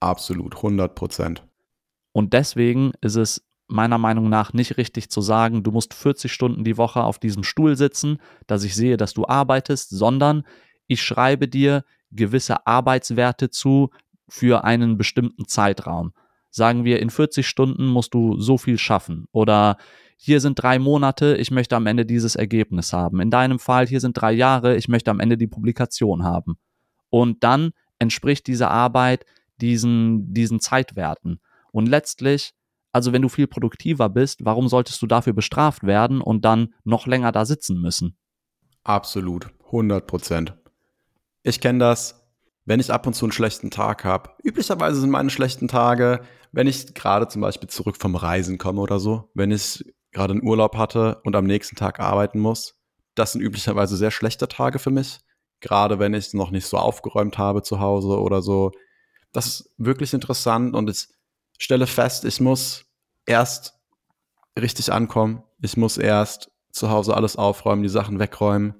[0.00, 1.46] Absolut, 100 Prozent.
[2.12, 6.64] Und deswegen ist es meiner Meinung nach nicht richtig zu sagen, du musst 40 Stunden
[6.64, 10.44] die Woche auf diesem Stuhl sitzen, dass ich sehe, dass du arbeitest, sondern
[10.86, 13.90] ich schreibe dir gewisse Arbeitswerte zu
[14.28, 16.12] für einen bestimmten Zeitraum.
[16.50, 19.76] Sagen wir, in 40 Stunden musst du so viel schaffen oder
[20.16, 23.20] hier sind drei Monate, ich möchte am Ende dieses Ergebnis haben.
[23.20, 26.56] In deinem Fall, hier sind drei Jahre, ich möchte am Ende die Publikation haben.
[27.10, 29.26] Und dann entspricht diese Arbeit
[29.60, 31.40] diesen, diesen Zeitwerten.
[31.70, 32.54] Und letztlich
[32.96, 37.06] also wenn du viel produktiver bist, warum solltest du dafür bestraft werden und dann noch
[37.06, 38.16] länger da sitzen müssen?
[38.84, 40.56] Absolut, 100 Prozent.
[41.42, 42.26] Ich kenne das,
[42.64, 44.30] wenn ich ab und zu einen schlechten Tag habe.
[44.42, 48.98] Üblicherweise sind meine schlechten Tage, wenn ich gerade zum Beispiel zurück vom Reisen komme oder
[48.98, 52.80] so, wenn ich gerade einen Urlaub hatte und am nächsten Tag arbeiten muss.
[53.14, 55.18] Das sind üblicherweise sehr schlechte Tage für mich.
[55.60, 58.72] Gerade wenn ich noch nicht so aufgeräumt habe zu Hause oder so.
[59.32, 61.08] Das ist wirklich interessant und ich
[61.58, 62.85] stelle fest, ich muss
[63.26, 63.78] erst
[64.58, 65.42] richtig ankommen.
[65.60, 68.74] Ich muss erst zu Hause alles aufräumen, die Sachen wegräumen,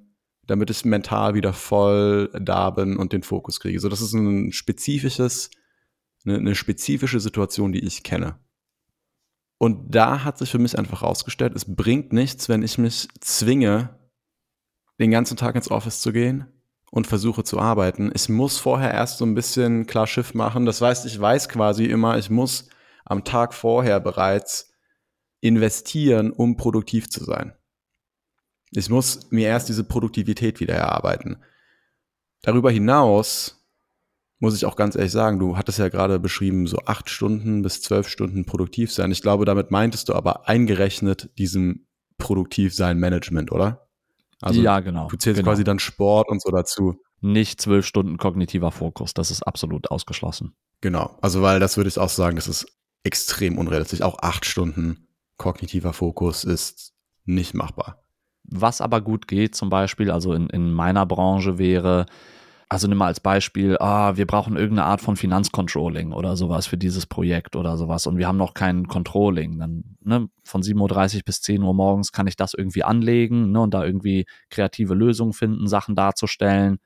[0.46, 3.80] damit ich mental wieder voll da bin und den Fokus kriege.
[3.80, 5.50] So, das ist ein spezifisches,
[6.24, 8.38] eine, eine spezifische Situation, die ich kenne.
[9.58, 13.98] Und da hat sich für mich einfach herausgestellt, es bringt nichts, wenn ich mich zwinge,
[15.00, 16.46] den ganzen Tag ins Office zu gehen
[16.90, 18.10] und versuche zu arbeiten.
[18.14, 20.66] Ich muss vorher erst so ein bisschen klar Schiff machen.
[20.66, 22.68] Das heißt, ich weiß quasi immer, ich muss
[23.06, 24.74] am Tag vorher bereits
[25.40, 27.54] investieren, um produktiv zu sein.
[28.72, 31.38] Ich muss mir erst diese Produktivität wieder erarbeiten.
[32.42, 33.64] Darüber hinaus
[34.38, 37.80] muss ich auch ganz ehrlich sagen, du hattest ja gerade beschrieben, so acht Stunden bis
[37.80, 39.10] zwölf Stunden produktiv sein.
[39.10, 41.86] Ich glaube, damit meintest du aber eingerechnet diesem
[42.18, 43.88] Produktivsein-Management, oder?
[44.42, 45.08] Also ja, genau.
[45.08, 45.50] Du zählst genau.
[45.50, 47.00] quasi dann Sport und so dazu.
[47.20, 50.54] Nicht zwölf Stunden kognitiver Fokus, das ist absolut ausgeschlossen.
[50.82, 52.66] Genau, also weil das würde ich auch sagen, das ist
[53.06, 54.02] extrem unrealistisch.
[54.02, 55.06] Auch acht Stunden
[55.38, 56.92] kognitiver Fokus ist
[57.24, 58.02] nicht machbar.
[58.42, 62.06] Was aber gut geht, zum Beispiel, also in, in meiner Branche wäre,
[62.68, 66.76] also nimm mal als Beispiel, ah, wir brauchen irgendeine Art von Finanzcontrolling oder sowas für
[66.76, 69.58] dieses Projekt oder sowas und wir haben noch kein Controlling.
[69.58, 73.60] Dann ne, von 7.30 Uhr bis 10 Uhr morgens kann ich das irgendwie anlegen ne,
[73.60, 76.78] und da irgendwie kreative Lösungen finden, Sachen darzustellen.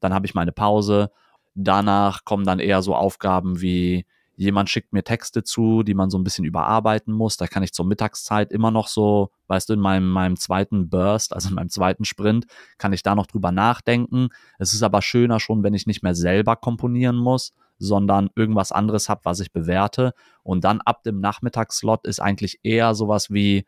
[0.00, 1.10] Dann habe ich meine Pause.
[1.54, 4.04] Danach kommen dann eher so Aufgaben wie,
[4.36, 7.36] jemand schickt mir Texte zu, die man so ein bisschen überarbeiten muss.
[7.36, 11.32] Da kann ich zur Mittagszeit immer noch so, weißt du, in meinem, meinem zweiten Burst,
[11.32, 12.46] also in meinem zweiten Sprint,
[12.78, 14.28] kann ich da noch drüber nachdenken.
[14.58, 19.08] Es ist aber schöner schon, wenn ich nicht mehr selber komponieren muss, sondern irgendwas anderes
[19.08, 20.14] habe, was ich bewerte.
[20.42, 23.66] Und dann ab dem Nachmittagsslot ist eigentlich eher sowas wie,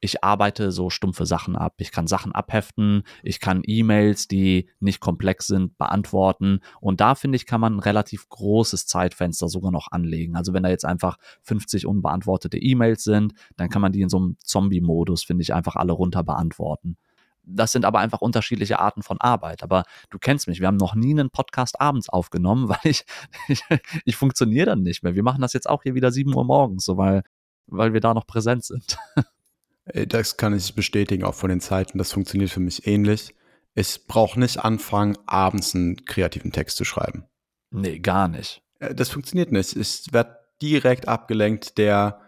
[0.00, 1.74] ich arbeite so stumpfe Sachen ab.
[1.78, 6.60] Ich kann Sachen abheften, ich kann E-Mails, die nicht komplex sind, beantworten.
[6.80, 10.36] Und da finde ich, kann man ein relativ großes Zeitfenster sogar noch anlegen.
[10.36, 14.16] Also wenn da jetzt einfach 50 unbeantwortete E-Mails sind, dann kann man die in so
[14.16, 16.96] einem Zombie-Modus, finde ich, einfach alle runter beantworten.
[17.42, 19.62] Das sind aber einfach unterschiedliche Arten von Arbeit.
[19.62, 23.04] Aber du kennst mich, wir haben noch nie einen Podcast abends aufgenommen, weil ich,
[23.48, 23.62] ich,
[24.04, 25.14] ich funktioniere dann nicht mehr.
[25.14, 27.22] Wir machen das jetzt auch hier wieder 7 Uhr morgens, so weil,
[27.66, 28.96] weil wir da noch präsent sind.
[29.92, 31.98] Äh, das kann ich bestätigen, auch von den Zeiten.
[31.98, 33.34] Das funktioniert für mich ähnlich.
[33.74, 37.24] Ich brauche nicht anfangen, abends einen kreativen Text zu schreiben.
[37.70, 38.62] Nee, gar nicht.
[38.78, 39.76] Äh, das funktioniert nicht.
[39.76, 42.20] Ich werde direkt abgelenkt, der,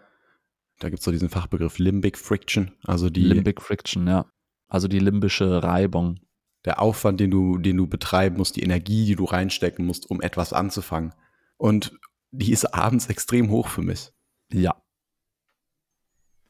[0.79, 3.21] da gibt es so diesen Fachbegriff Limbic Friction, also die.
[3.21, 4.25] Limbic Friction, ja.
[4.67, 6.19] Also die limbische Reibung.
[6.65, 10.21] Der Aufwand, den du, den du betreiben musst, die Energie, die du reinstecken musst, um
[10.21, 11.13] etwas anzufangen.
[11.57, 11.99] Und
[12.31, 14.11] die ist abends extrem hoch für mich.
[14.49, 14.82] Ja,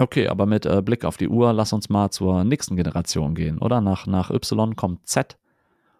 [0.03, 3.57] Okay, aber mit äh, Blick auf die Uhr, lass uns mal zur nächsten Generation gehen,
[3.57, 3.79] oder?
[3.79, 5.37] Nach, nach Y kommt Z.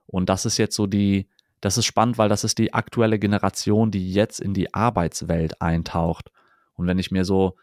[0.08, 1.30] Und das ist jetzt so die,
[1.62, 6.32] das ist spannend, weil das ist die aktuelle Generation, die jetzt in die Arbeitswelt eintaucht.
[6.74, 7.56] Und wenn ich mir so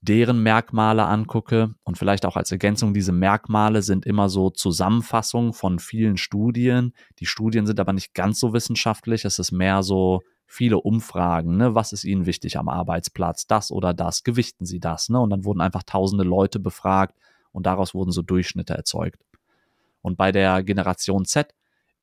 [0.00, 5.78] deren Merkmale angucke und vielleicht auch als Ergänzung, diese Merkmale sind immer so Zusammenfassungen von
[5.78, 6.92] vielen Studien.
[7.20, 11.74] Die Studien sind aber nicht ganz so wissenschaftlich, es ist mehr so viele Umfragen, ne?
[11.74, 15.20] was ist Ihnen wichtig am Arbeitsplatz, das oder das, gewichten Sie das, ne?
[15.20, 17.14] Und dann wurden einfach tausende Leute befragt
[17.52, 19.22] und daraus wurden so Durchschnitte erzeugt.
[20.00, 21.54] Und bei der Generation Z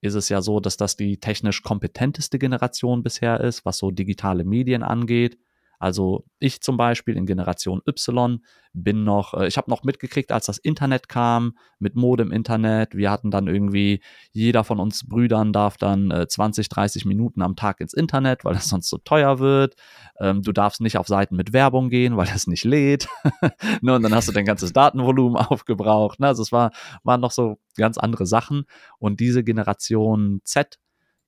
[0.01, 4.45] ist es ja so, dass das die technisch kompetenteste Generation bisher ist, was so digitale
[4.45, 5.39] Medien angeht.
[5.79, 8.39] Also ich zum Beispiel in Generation Y
[8.75, 12.95] bin noch, äh, ich habe noch mitgekriegt, als das Internet kam, mit Mode im Internet.
[12.95, 17.55] Wir hatten dann irgendwie, jeder von uns Brüdern darf dann äh, 20, 30 Minuten am
[17.55, 19.75] Tag ins Internet, weil das sonst so teuer wird.
[20.19, 23.07] Ähm, du darfst nicht auf Seiten mit Werbung gehen, weil das nicht lädt.
[23.81, 26.19] ne, und dann hast du dein ganzes Datenvolumen aufgebraucht.
[26.19, 26.27] Ne?
[26.27, 26.71] Also es war,
[27.03, 28.65] waren noch so ganz andere Sachen.
[28.99, 30.79] Und diese Generation Z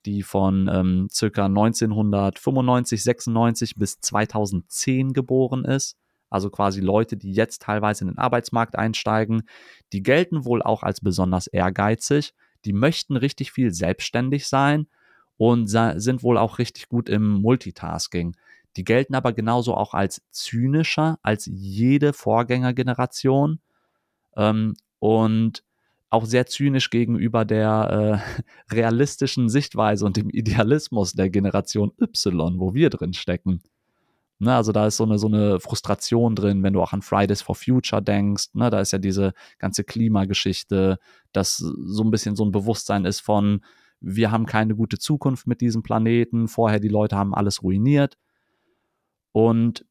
[0.06, 5.96] die von ähm, circa 1995, 96 bis 2010 geboren ist.
[6.30, 9.42] Also quasi Leute, die jetzt teilweise in den Arbeitsmarkt einsteigen,
[9.92, 12.34] die gelten wohl auch als besonders ehrgeizig.
[12.64, 14.88] Die möchten richtig viel selbstständig sein
[15.36, 18.36] und sind wohl auch richtig gut im Multitasking.
[18.76, 23.60] Die gelten aber genauso auch als zynischer als jede Vorgängergeneration.
[24.36, 25.62] Ähm, und
[26.10, 28.22] auch sehr zynisch gegenüber der
[28.70, 33.62] äh, realistischen Sichtweise und dem Idealismus der Generation Y, wo wir drin stecken.
[34.40, 37.42] Ne, also da ist so eine, so eine Frustration drin, wenn du auch an Fridays
[37.42, 38.54] for Future denkst.
[38.54, 40.98] Ne, da ist ja diese ganze Klimageschichte,
[41.32, 43.62] dass so ein bisschen so ein Bewusstsein ist von,
[44.00, 46.46] wir haben keine gute Zukunft mit diesem Planeten.
[46.46, 48.16] Vorher die Leute haben alles ruiniert.
[49.32, 49.84] Und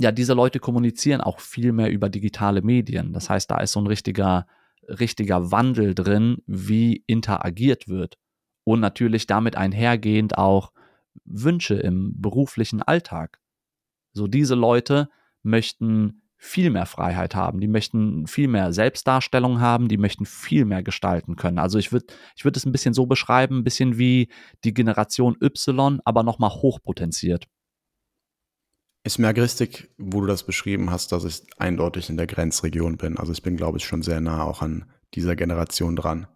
[0.00, 3.12] ja, diese Leute kommunizieren auch viel mehr über digitale Medien.
[3.12, 4.46] Das heißt, da ist so ein richtiger
[4.88, 8.16] richtiger Wandel drin, wie interagiert wird.
[8.64, 10.72] Und natürlich damit einhergehend auch
[11.24, 13.40] Wünsche im beruflichen Alltag.
[14.12, 15.08] So diese Leute
[15.42, 20.82] möchten viel mehr Freiheit haben, die möchten viel mehr Selbstdarstellung haben, die möchten viel mehr
[20.82, 21.58] gestalten können.
[21.58, 24.32] Also ich würde ich würde es ein bisschen so beschreiben, ein bisschen wie
[24.64, 27.46] die Generation Y, aber nochmal hochpotenziert.
[29.06, 33.16] Richtig, wo du das beschrieben hast, dass ich eindeutig in der Grenzregion bin.
[33.16, 36.26] Also ich bin, glaube ich, schon sehr nah auch an dieser Generation dran.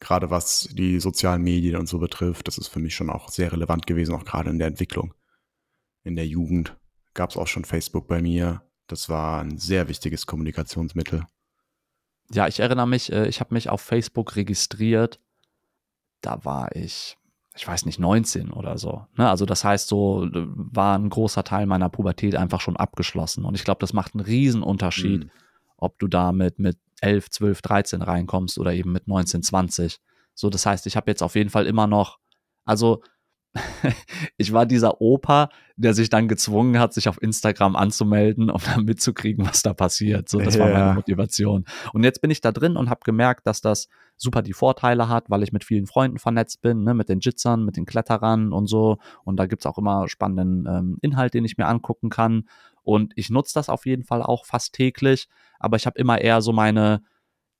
[0.00, 3.52] Gerade was die sozialen Medien und so betrifft, das ist für mich schon auch sehr
[3.52, 5.14] relevant gewesen, auch gerade in der Entwicklung.
[6.02, 6.76] In der Jugend
[7.12, 8.62] gab es auch schon Facebook bei mir.
[8.86, 11.26] Das war ein sehr wichtiges Kommunikationsmittel.
[12.32, 15.20] Ja, ich erinnere mich, äh, ich habe mich auf Facebook registriert.
[16.20, 17.16] Da war ich
[17.56, 19.06] ich weiß nicht, 19 oder so.
[19.16, 19.28] Ne?
[19.28, 23.44] Also das heißt, so war ein großer Teil meiner Pubertät einfach schon abgeschlossen.
[23.44, 25.30] Und ich glaube, das macht einen Riesenunterschied, mhm.
[25.76, 30.00] ob du da mit, mit 11, 12, 13 reinkommst oder eben mit 19, 20.
[30.34, 32.18] So, das heißt, ich habe jetzt auf jeden Fall immer noch,
[32.64, 33.02] also
[34.36, 38.84] ich war dieser Opa, der sich dann gezwungen hat, sich auf Instagram anzumelden, um dann
[38.84, 40.28] mitzukriegen, was da passiert.
[40.28, 40.64] So, das ja.
[40.64, 41.64] war meine Motivation.
[41.92, 45.30] Und jetzt bin ich da drin und habe gemerkt, dass das super die Vorteile hat,
[45.30, 48.66] weil ich mit vielen Freunden vernetzt bin, ne, mit den Jitzern, mit den Kletterern und
[48.66, 48.98] so.
[49.24, 52.48] Und da gibt's auch immer spannenden ähm, Inhalt, den ich mir angucken kann.
[52.82, 56.42] Und ich nutze das auf jeden Fall auch fast täglich, aber ich habe immer eher
[56.42, 57.02] so meine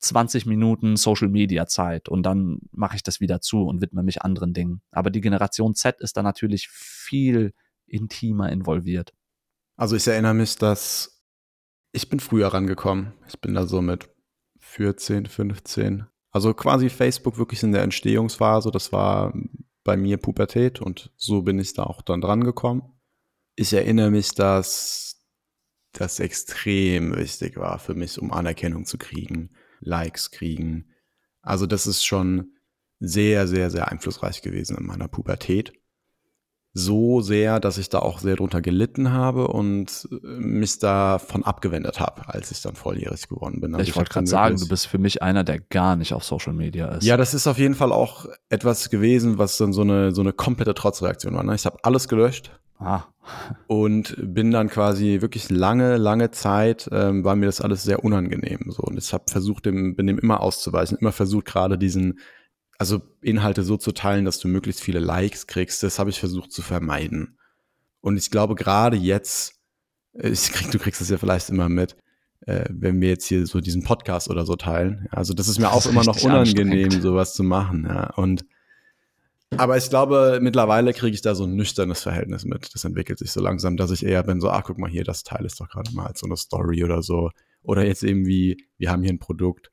[0.05, 4.23] 20 Minuten Social Media Zeit und dann mache ich das wieder zu und widme mich
[4.23, 4.83] anderen Dingen.
[4.91, 7.55] Aber die Generation Z ist da natürlich viel
[7.87, 9.15] intimer involviert.
[9.77, 11.23] Also ich erinnere mich, dass
[11.93, 13.15] ich bin früher rangekommen.
[13.29, 14.09] Ich bin da so mit
[14.61, 16.07] 14, 15.
[16.31, 18.71] Also quasi Facebook wirklich in der Entstehungsphase.
[18.71, 19.33] Das war
[19.85, 22.83] bei mir Pubertät und so bin ich da auch dann dran gekommen.
[23.57, 25.25] Ich erinnere mich, dass
[25.93, 29.51] das extrem wichtig war für mich, um Anerkennung zu kriegen
[29.85, 30.87] Likes kriegen.
[31.43, 32.53] Also das ist schon
[33.01, 35.73] sehr, sehr, sehr einflussreich gewesen in meiner Pubertät.
[36.77, 42.01] So sehr, dass ich da auch sehr drunter gelitten habe und äh, mich davon abgewendet
[42.01, 43.75] habe, als ich dann volljährig geworden bin.
[43.75, 46.25] Also ich, ich wollte gerade sagen, du bist für mich einer, der gar nicht auf
[46.25, 47.05] Social Media ist.
[47.05, 50.33] Ja, das ist auf jeden Fall auch etwas gewesen, was dann so eine, so eine
[50.33, 51.45] komplette Trotzreaktion war.
[51.45, 51.55] Ne?
[51.55, 52.51] Ich habe alles gelöscht,
[52.85, 53.05] Ah.
[53.67, 58.71] Und bin dann quasi wirklich lange, lange Zeit, ähm, war mir das alles sehr unangenehm.
[58.71, 58.83] So.
[58.83, 62.19] Und ich habe versucht, dem, bin dem immer auszuweichen, immer versucht, gerade diesen,
[62.79, 65.83] also Inhalte so zu teilen, dass du möglichst viele Likes kriegst.
[65.83, 67.39] Das habe ich versucht zu vermeiden.
[68.03, 69.55] Und ich glaube, gerade jetzt,
[70.13, 71.97] äh, ich krieg, du kriegst es ja vielleicht immer mit,
[72.41, 75.09] äh, wenn wir jetzt hier so diesen Podcast oder so teilen.
[75.11, 77.87] Also das ist mir das auch ist immer noch unangenehm, sowas zu machen.
[77.89, 78.11] Ja.
[78.17, 78.45] Und
[79.59, 82.75] aber ich glaube, mittlerweile kriege ich da so ein nüchternes Verhältnis mit.
[82.75, 85.23] Das entwickelt sich so langsam, dass ich eher bin so, ach, guck mal hier, das
[85.23, 87.31] Teil ist doch gerade mal als so eine Story oder so.
[87.63, 89.71] Oder jetzt eben wie, wir haben hier ein Produkt,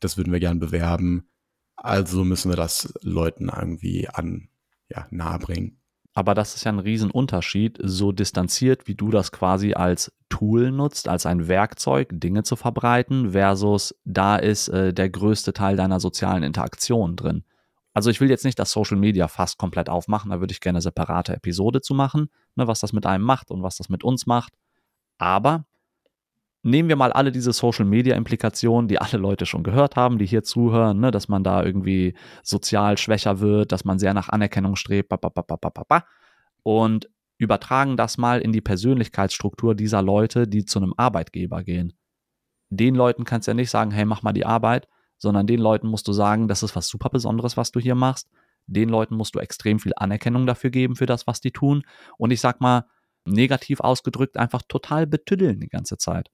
[0.00, 1.28] das würden wir gern bewerben.
[1.76, 4.48] Also müssen wir das Leuten irgendwie an,
[4.88, 5.78] ja, nahebringen.
[6.14, 11.08] Aber das ist ja ein Riesenunterschied, so distanziert, wie du das quasi als Tool nutzt,
[11.08, 16.42] als ein Werkzeug, Dinge zu verbreiten, versus da ist äh, der größte Teil deiner sozialen
[16.42, 17.44] Interaktion drin.
[17.94, 20.76] Also ich will jetzt nicht das Social Media fast komplett aufmachen, da würde ich gerne
[20.76, 24.02] eine separate Episode zu machen, ne, was das mit einem macht und was das mit
[24.02, 24.54] uns macht.
[25.18, 25.66] Aber
[26.62, 30.26] nehmen wir mal alle diese Social Media Implikationen, die alle Leute schon gehört haben, die
[30.26, 34.76] hier zuhören, ne, dass man da irgendwie sozial schwächer wird, dass man sehr nach Anerkennung
[34.76, 35.12] strebt,
[36.64, 41.92] und übertragen das mal in die Persönlichkeitsstruktur dieser Leute, die zu einem Arbeitgeber gehen.
[42.70, 44.86] Den Leuten kannst du ja nicht sagen, hey, mach mal die Arbeit,
[45.22, 48.28] sondern den Leuten musst du sagen, das ist was super Besonderes, was du hier machst.
[48.66, 51.84] Den Leuten musst du extrem viel Anerkennung dafür geben, für das, was die tun.
[52.18, 52.86] Und ich sag mal,
[53.24, 56.28] negativ ausgedrückt, einfach total betüddeln die ganze Zeit.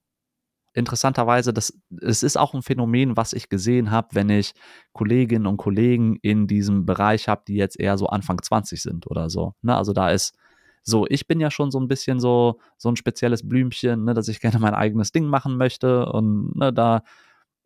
[0.73, 4.53] Interessanterweise, das, es ist auch ein Phänomen, was ich gesehen habe, wenn ich
[4.91, 9.29] Kolleginnen und Kollegen in diesem Bereich habe, die jetzt eher so Anfang 20 sind oder
[9.29, 9.53] so.
[9.61, 9.75] Ne?
[9.75, 10.35] Also da ist
[10.81, 14.29] so, ich bin ja schon so ein bisschen so, so ein spezielles Blümchen, ne, dass
[14.29, 17.03] ich gerne mein eigenes Ding machen möchte und ne, da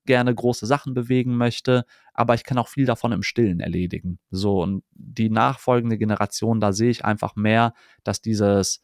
[0.05, 4.19] gerne große Sachen bewegen möchte, aber ich kann auch viel davon im Stillen erledigen.
[4.29, 8.83] So, und die nachfolgende Generation, da sehe ich einfach mehr, dass dieses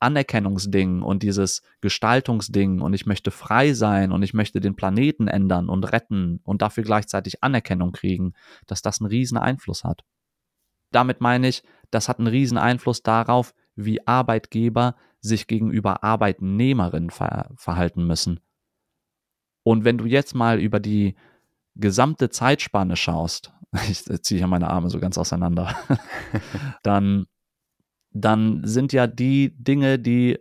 [0.00, 5.68] Anerkennungsding und dieses Gestaltungsding und ich möchte frei sein und ich möchte den Planeten ändern
[5.68, 8.32] und retten und dafür gleichzeitig Anerkennung kriegen,
[8.66, 10.04] dass das einen riesen Einfluss hat.
[10.90, 17.50] Damit meine ich, das hat einen riesen Einfluss darauf, wie Arbeitgeber sich gegenüber Arbeitnehmerinnen ver
[17.56, 18.40] verhalten müssen.
[19.62, 21.14] Und wenn du jetzt mal über die
[21.76, 23.52] gesamte Zeitspanne schaust,
[23.88, 25.76] ich ziehe ja meine Arme so ganz auseinander,
[26.82, 27.26] dann,
[28.10, 30.38] dann sind ja die Dinge, die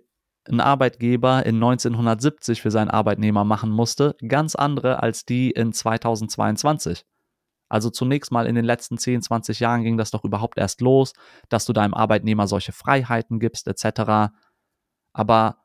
[0.49, 7.05] ein Arbeitgeber in 1970 für seinen Arbeitnehmer machen musste, ganz andere als die in 2022.
[7.69, 11.13] Also zunächst mal in den letzten 10, 20 Jahren ging das doch überhaupt erst los,
[11.49, 14.31] dass du deinem Arbeitnehmer solche Freiheiten gibst, etc.
[15.13, 15.57] Aber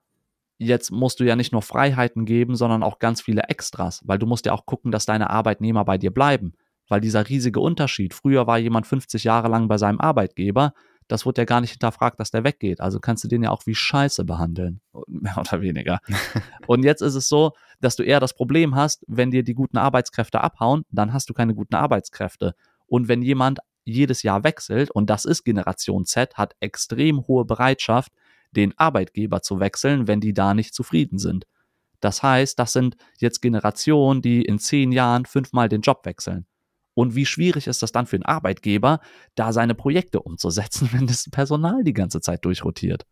[0.58, 4.26] jetzt musst du ja nicht nur Freiheiten geben, sondern auch ganz viele Extras, weil du
[4.26, 6.54] musst ja auch gucken, dass deine Arbeitnehmer bei dir bleiben.
[6.88, 10.74] Weil dieser riesige Unterschied, früher war jemand 50 Jahre lang bei seinem Arbeitgeber,
[11.08, 12.80] das wird ja gar nicht hinterfragt, dass der weggeht.
[12.80, 16.00] Also kannst du den ja auch wie Scheiße behandeln, mehr oder weniger.
[16.66, 19.76] Und jetzt ist es so, dass du eher das Problem hast, wenn dir die guten
[19.76, 22.54] Arbeitskräfte abhauen, dann hast du keine guten Arbeitskräfte.
[22.86, 28.10] Und wenn jemand jedes Jahr wechselt, und das ist Generation Z, hat extrem hohe Bereitschaft,
[28.54, 31.46] den Arbeitgeber zu wechseln, wenn die da nicht zufrieden sind.
[32.00, 36.46] Das heißt, das sind jetzt Generationen, die in zehn Jahren fünfmal den Job wechseln.
[36.94, 39.00] Und wie schwierig ist das dann für einen Arbeitgeber,
[39.34, 43.04] da seine Projekte umzusetzen, wenn das Personal die ganze Zeit durchrotiert?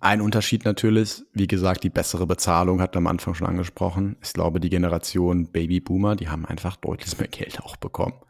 [0.00, 4.16] Ein Unterschied natürlich, wie gesagt, die bessere Bezahlung hat am Anfang schon angesprochen.
[4.22, 8.20] Ich glaube, die Generation Babyboomer, die haben einfach deutlich mehr Geld auch bekommen.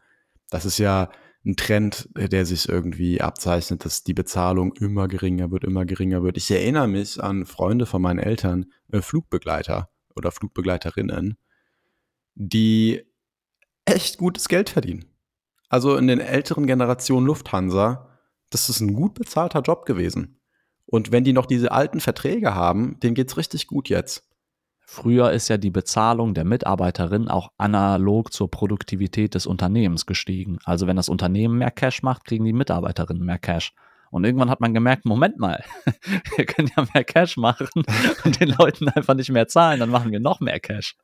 [0.51, 1.11] Das ist ja
[1.45, 6.39] ein Trend, der sich irgendwie abzeichnet, dass die Bezahlung immer geringer wird, immer geringer wird.
[6.39, 11.37] Ich erinnere mich an Freunde von meinen Eltern, äh, Flugbegleiter oder Flugbegleiterinnen,
[12.35, 13.05] die
[13.85, 15.05] echt gutes Geld verdienen.
[15.69, 18.09] Also in den älteren Generationen Lufthansa,
[18.51, 20.41] das ist ein gut bezahlter Job gewesen.
[20.87, 24.29] Und wenn die noch diese alten Verträge haben, denen geht's richtig gut jetzt.
[24.87, 30.59] Früher ist ja die Bezahlung der Mitarbeiterin auch analog zur Produktivität des Unternehmens gestiegen.
[30.65, 33.73] Also wenn das Unternehmen mehr Cash macht, kriegen die Mitarbeiterinnen mehr Cash.
[34.11, 35.65] Und irgendwann hat man gemerkt, Moment mal,
[36.37, 37.83] wir können ja mehr Cash machen
[38.25, 40.97] und den Leuten einfach nicht mehr zahlen, dann machen wir noch mehr Cash.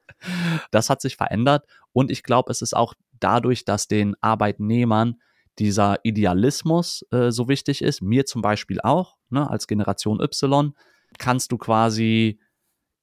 [0.70, 5.16] Das hat sich verändert und ich glaube, es ist auch dadurch, dass den Arbeitnehmern
[5.59, 10.74] dieser Idealismus äh, so wichtig ist, mir zum Beispiel auch, ne, als Generation Y,
[11.18, 12.39] kannst du quasi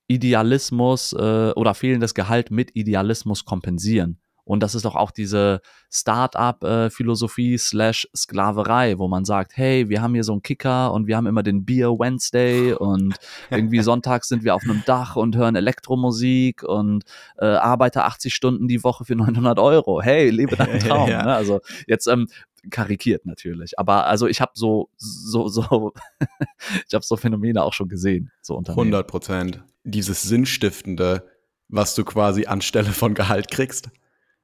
[0.08, 4.20] Idealismus äh, oder fehlendes Gehalt mit Idealismus kompensieren.
[4.47, 5.60] Und das ist doch auch diese
[5.91, 11.18] Start-up-Philosophie slash Sklaverei, wo man sagt, hey, wir haben hier so einen Kicker und wir
[11.18, 13.16] haben immer den Beer Wednesday und
[13.51, 17.03] irgendwie sonntags sind wir auf einem Dach und hören Elektromusik und
[17.38, 20.01] äh, arbeite 80 Stunden die Woche für 900 Euro.
[20.01, 21.10] Hey, lebe deinen Traum.
[21.10, 21.24] ja.
[21.24, 21.36] ne?
[21.36, 22.28] Also jetzt ähm,
[22.70, 23.78] karikiert natürlich.
[23.80, 25.93] Aber also ich habe so, so, so,
[26.88, 28.32] ich habe so Phänomene auch schon gesehen.
[28.41, 29.63] So 100 Prozent.
[29.84, 31.28] Dieses Sinnstiftende,
[31.68, 33.89] was du quasi anstelle von Gehalt kriegst.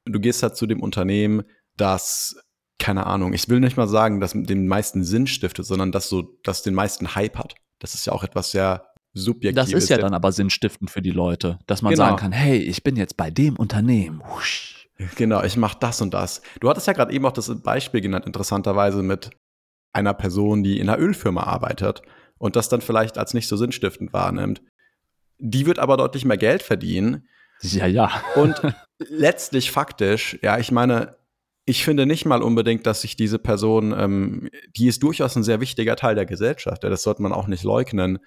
[0.05, 1.43] Du gehst halt zu dem Unternehmen,
[1.78, 2.36] das,
[2.80, 6.38] keine Ahnung, ich will nicht mal sagen, dass den meisten Sinn stiftet, sondern dass so,
[6.43, 7.55] dass den meisten Hype hat.
[7.80, 9.71] Das ist ja auch etwas sehr subjektives.
[9.71, 12.05] Das ist ja dann aber sinnstiftend für die Leute, dass man genau.
[12.05, 14.21] sagen kann, hey, ich bin jetzt bei dem Unternehmen.
[14.34, 14.72] Husch
[15.16, 16.41] Genau, ich mache das und das.
[16.60, 19.32] Du hattest ja gerade eben auch das Beispiel genannt, interessanterweise mit
[19.91, 22.02] einer Person, die in einer Ölfirma arbeitet
[22.38, 24.62] und das dann vielleicht als nicht so sinnstiftend wahrnimmt.
[25.39, 27.28] Die wird aber deutlich mehr Geld verdienen.
[27.62, 28.12] Ja, ja.
[28.36, 28.62] Und
[28.98, 31.16] letztlich faktisch, ja, ich meine,
[31.66, 35.62] ich finde nicht mal unbedingt, dass sich diese Person, ähm, die ist durchaus ein sehr
[35.62, 38.20] wichtiger Teil der Gesellschaft, ja, das sollte man auch nicht leugnen,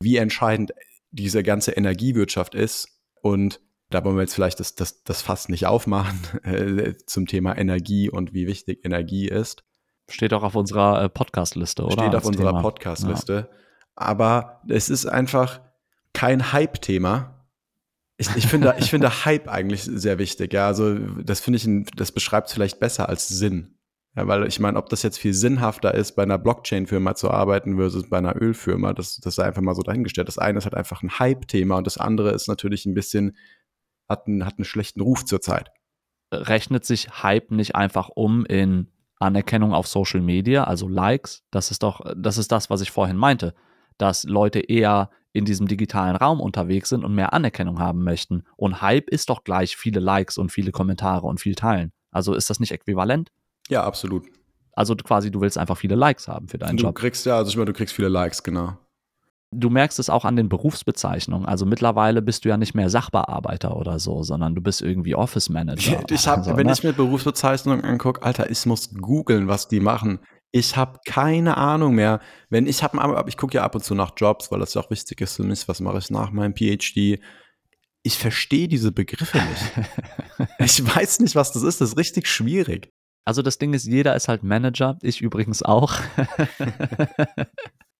[0.00, 0.72] wie entscheidend
[1.10, 2.88] diese ganze Energiewirtschaft ist.
[3.22, 3.60] Und
[3.90, 8.08] da wollen wir jetzt vielleicht das, das, das Fass nicht aufmachen äh, zum Thema Energie
[8.08, 9.64] und wie wichtig Energie ist.
[10.08, 12.04] Steht auch auf unserer äh, Podcast-Liste, oder?
[12.04, 13.48] Steht auf unserer Podcast-Liste.
[13.50, 13.56] Ja.
[13.94, 15.60] Aber es ist einfach
[16.12, 17.46] kein Hype-Thema.
[18.16, 20.52] Ich, ich, finde, ich finde Hype eigentlich sehr wichtig.
[20.52, 23.76] Ja, also das finde ich, das beschreibt es vielleicht besser als Sinn.
[24.16, 27.76] Ja, weil ich meine, ob das jetzt viel sinnhafter ist, bei einer Blockchain-Firma zu arbeiten
[27.76, 30.26] versus bei einer Ölfirma, das, das sei einfach mal so dahingestellt.
[30.26, 33.36] Das eine ist halt einfach ein Hype-Thema und das andere ist natürlich ein bisschen
[34.10, 35.70] hat einen, hat einen schlechten Ruf zurzeit.
[36.32, 38.88] Rechnet sich Hype nicht einfach um in
[39.18, 41.44] Anerkennung auf Social Media, also Likes?
[41.50, 43.54] Das ist doch, das ist das, was ich vorhin meinte,
[43.98, 48.42] dass Leute eher in diesem digitalen Raum unterwegs sind und mehr Anerkennung haben möchten.
[48.56, 51.92] Und Hype ist doch gleich viele Likes und viele Kommentare und viel Teilen.
[52.10, 53.30] Also ist das nicht äquivalent?
[53.68, 54.26] Ja, absolut.
[54.72, 56.94] Also quasi, du willst einfach viele Likes haben für deinen du Job.
[56.94, 58.76] Du kriegst ja, also ich meine, du kriegst viele Likes, genau.
[59.52, 61.46] Du merkst es auch an den Berufsbezeichnungen.
[61.46, 65.48] Also mittlerweile bist du ja nicht mehr Sachbearbeiter oder so, sondern du bist irgendwie Office
[65.48, 66.04] Manager.
[66.10, 66.72] Ich hab, also, wenn ne?
[66.72, 70.20] ich mir Berufsbezeichnungen angucke, Alter, ich muss googeln, was die machen.
[70.52, 72.20] Ich habe keine Ahnung mehr.
[72.48, 74.90] Wenn ich habe, ich gucke ja ab und zu nach Jobs, weil das ja auch
[74.90, 75.66] wichtig ist für mich.
[75.68, 77.20] Was mache ich nach meinem PhD?
[78.02, 80.50] Ich verstehe diese Begriffe nicht.
[80.58, 81.80] ich weiß nicht, was das ist.
[81.80, 82.90] Das ist richtig schwierig.
[83.24, 84.96] Also das Ding ist, jeder ist halt Manager.
[85.02, 85.94] Ich übrigens auch.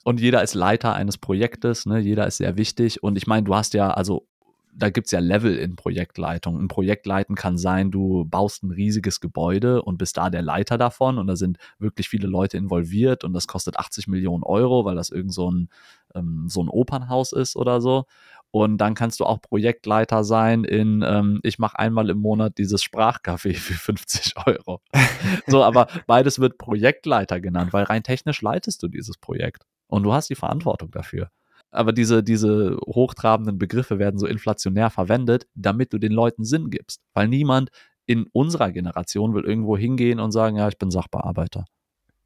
[0.05, 1.99] Und jeder ist Leiter eines Projektes, ne?
[1.99, 3.03] jeder ist sehr wichtig.
[3.03, 4.27] Und ich meine, du hast ja, also
[4.73, 6.59] da gibt es ja Level in Projektleitung.
[6.59, 11.19] Ein Projektleiten kann sein, du baust ein riesiges Gebäude und bist da der Leiter davon
[11.19, 15.11] und da sind wirklich viele Leute involviert und das kostet 80 Millionen Euro, weil das
[15.11, 15.69] irgend so ein,
[16.15, 18.07] ähm, so ein Opernhaus ist oder so.
[18.53, 22.83] Und dann kannst du auch Projektleiter sein in, ähm, ich mache einmal im Monat dieses
[22.83, 24.81] Sprachcafé für 50 Euro.
[25.47, 29.67] so, aber beides wird Projektleiter genannt, weil rein technisch leitest du dieses Projekt.
[29.91, 31.31] Und du hast die Verantwortung dafür.
[31.71, 37.01] Aber diese, diese hochtrabenden Begriffe werden so inflationär verwendet, damit du den Leuten Sinn gibst.
[37.15, 37.71] Weil niemand
[38.07, 41.65] in unserer Generation will irgendwo hingehen und sagen, ja, ich bin Sachbearbeiter.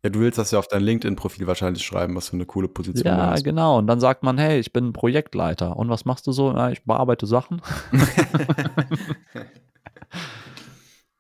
[0.02, 3.06] Ja, du willst das ja auf dein LinkedIn-Profil wahrscheinlich schreiben, was für eine coole Position
[3.06, 3.40] ja, du hast.
[3.40, 3.78] Ja, genau.
[3.78, 5.76] Und dann sagt man, hey, ich bin Projektleiter.
[5.76, 6.52] Und was machst du so?
[6.52, 7.62] Na, ich bearbeite Sachen.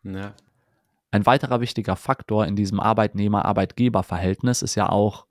[0.02, 0.34] ja.
[1.10, 5.26] Ein weiterer wichtiger Faktor in diesem Arbeitnehmer-Arbeitgeber-Verhältnis ist ja auch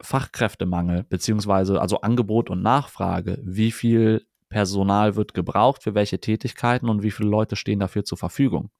[0.00, 3.38] Fachkräftemangel, beziehungsweise also Angebot und Nachfrage.
[3.42, 8.18] Wie viel Personal wird gebraucht für welche Tätigkeiten und wie viele Leute stehen dafür zur
[8.18, 8.70] Verfügung?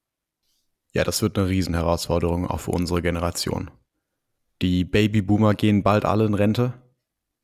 [0.92, 3.70] Ja, das wird eine Riesenherausforderung auch für unsere Generation.
[4.62, 6.72] Die Babyboomer gehen bald alle in Rente.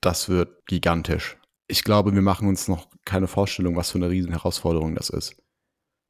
[0.01, 1.37] Das wird gigantisch.
[1.67, 5.37] Ich glaube, wir machen uns noch keine Vorstellung, was für eine Riesenherausforderung das ist.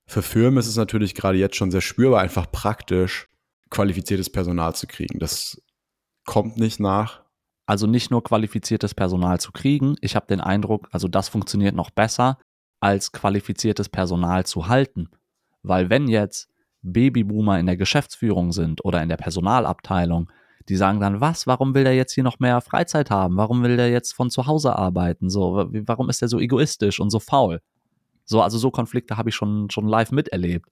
[0.06, 3.28] Für Firmen ist es natürlich gerade jetzt schon sehr spürbar, einfach praktisch.
[3.70, 5.18] qualifiziertes Personal zu kriegen.
[5.18, 5.60] Das
[6.26, 7.21] kommt nicht nach.
[7.66, 11.90] Also nicht nur qualifiziertes Personal zu kriegen, ich habe den Eindruck, also das funktioniert noch
[11.90, 12.38] besser,
[12.80, 15.08] als qualifiziertes Personal zu halten.
[15.62, 16.48] Weil wenn jetzt
[16.82, 20.30] Babyboomer in der Geschäftsführung sind oder in der Personalabteilung,
[20.68, 23.36] die sagen dann, was, warum will der jetzt hier noch mehr Freizeit haben?
[23.36, 25.30] Warum will der jetzt von zu Hause arbeiten?
[25.30, 27.60] So, warum ist der so egoistisch und so faul?
[28.24, 30.68] So, also so Konflikte habe ich schon, schon live miterlebt,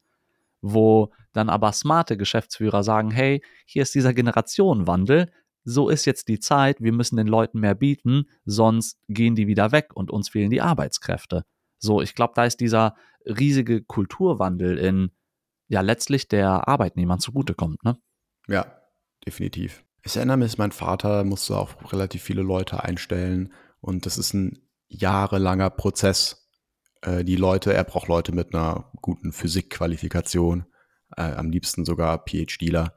[0.62, 5.30] wo dann aber smarte Geschäftsführer sagen, hey, hier ist dieser Generationenwandel,
[5.70, 9.72] so ist jetzt die Zeit, wir müssen den Leuten mehr bieten, sonst gehen die wieder
[9.72, 11.44] weg und uns fehlen die Arbeitskräfte.
[11.78, 12.94] So, ich glaube, da ist dieser
[13.24, 15.10] riesige Kulturwandel in,
[15.68, 17.98] ja, letztlich der Arbeitnehmern zugutekommt, ne?
[18.48, 18.66] Ja,
[19.24, 19.84] definitiv.
[20.02, 24.58] Ich erinnere mich, mein Vater musste auch relativ viele Leute einstellen und das ist ein
[24.88, 26.50] jahrelanger Prozess.
[27.02, 30.66] Äh, die Leute, er braucht Leute mit einer guten Physikqualifikation,
[31.16, 32.94] äh, am liebsten sogar PhDler.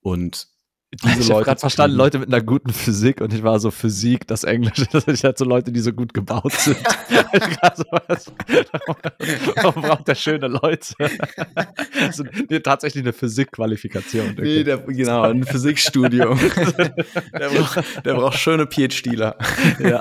[0.00, 0.53] Und
[1.02, 4.26] diese ich habe gerade verstanden, Leute mit einer guten Physik und ich war so Physik,
[4.26, 6.76] das Englische, ich hatte so Leute, die so gut gebaut sind.
[7.76, 7.84] so,
[9.56, 10.94] warum braucht der schöne Leute?
[12.00, 14.36] also, nee, tatsächlich eine Physikqualifikation.
[14.38, 16.38] Nee, der, genau, ein Physikstudium.
[17.32, 19.36] der, braucht, der braucht schöne PhDler.
[19.78, 20.00] ja.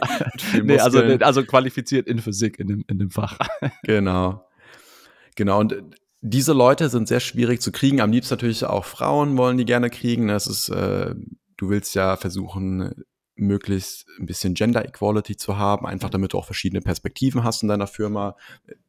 [0.61, 3.37] Nee, also, also qualifiziert in Physik in dem, in dem Fach.
[3.83, 4.45] genau.
[5.35, 5.75] Genau, und
[6.25, 7.99] diese Leute sind sehr schwierig zu kriegen.
[7.99, 10.29] Am liebsten natürlich auch Frauen wollen die gerne kriegen.
[10.29, 11.13] Das ist, äh,
[11.57, 13.03] du willst ja versuchen,
[13.35, 17.67] möglichst ein bisschen Gender Equality zu haben, einfach damit du auch verschiedene Perspektiven hast in
[17.67, 18.37] deiner Firma.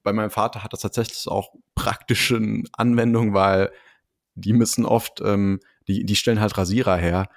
[0.04, 2.40] Bei meinem Vater hat das tatsächlich auch praktische
[2.72, 3.72] Anwendungen, weil
[4.36, 5.58] die müssen oft, ähm,
[5.88, 7.28] die, die stellen halt Rasierer her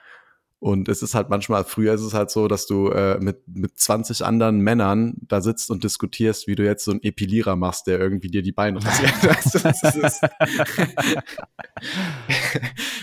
[0.59, 3.77] und es ist halt manchmal, früher ist es halt so, dass du äh, mit, mit
[3.77, 7.99] 20 anderen Männern da sitzt und diskutierst, wie du jetzt so einen Epilierer machst, der
[7.99, 9.13] irgendwie dir die Beine rasiert.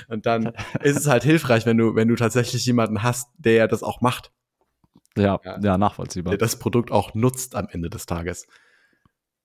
[0.08, 0.52] und dann
[0.82, 4.32] ist es halt hilfreich, wenn du, wenn du tatsächlich jemanden hast, der das auch macht.
[5.16, 6.32] Ja, ja, ja nachvollziehbar.
[6.32, 8.48] Der das Produkt auch nutzt am Ende des Tages.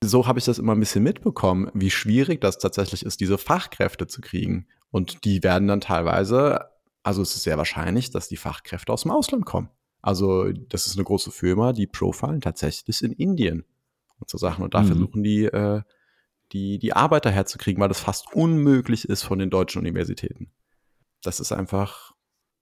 [0.02, 4.08] So habe ich das immer ein bisschen mitbekommen, wie schwierig das tatsächlich ist, diese Fachkräfte
[4.08, 4.66] zu kriegen.
[4.90, 6.69] Und die werden dann teilweise
[7.02, 9.70] also es ist sehr wahrscheinlich, dass die Fachkräfte aus dem Ausland kommen.
[10.02, 13.64] Also das ist eine große Firma, die profilen tatsächlich in Indien
[14.18, 14.64] und so Sachen.
[14.64, 14.86] Und da mhm.
[14.86, 15.82] versuchen die, äh,
[16.52, 20.52] die, die Arbeiter herzukriegen, weil das fast unmöglich ist von den deutschen Universitäten.
[21.22, 22.12] Das ist einfach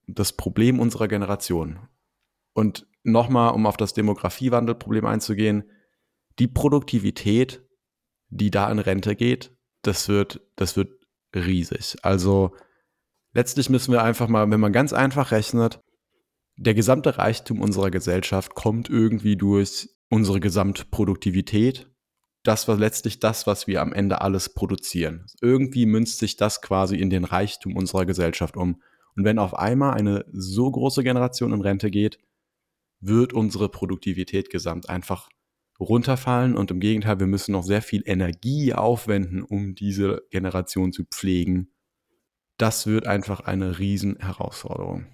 [0.07, 1.89] das Problem unserer Generation.
[2.55, 5.65] Und nochmal, um auf das Demografiewandelproblem einzugehen,
[6.39, 7.63] die Produktivität,
[8.31, 10.93] die da in Rente geht, das wird, das wird
[11.35, 11.97] riesig.
[12.03, 12.55] Also
[13.39, 15.81] Letztlich müssen wir einfach mal, wenn man ganz einfach rechnet,
[16.57, 21.89] der gesamte Reichtum unserer Gesellschaft kommt irgendwie durch unsere Gesamtproduktivität.
[22.43, 25.27] Das war letztlich das, was wir am Ende alles produzieren.
[25.41, 28.83] Irgendwie münzt sich das quasi in den Reichtum unserer Gesellschaft um.
[29.15, 32.19] Und wenn auf einmal eine so große Generation in Rente geht,
[32.99, 35.29] wird unsere Produktivität gesamt einfach
[35.79, 41.05] runterfallen und im Gegenteil, wir müssen noch sehr viel Energie aufwenden, um diese Generation zu
[41.05, 41.71] pflegen
[42.59, 45.07] das wird einfach eine Riesenherausforderung.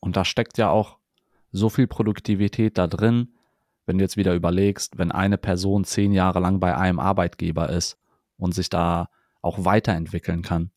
[0.00, 0.98] Und da steckt ja auch
[1.50, 3.34] so viel Produktivität da drin,
[3.86, 7.96] wenn du jetzt wieder überlegst, wenn eine Person zehn Jahre lang bei einem Arbeitgeber ist
[8.36, 9.08] und sich da
[9.40, 10.70] auch weiterentwickeln kann.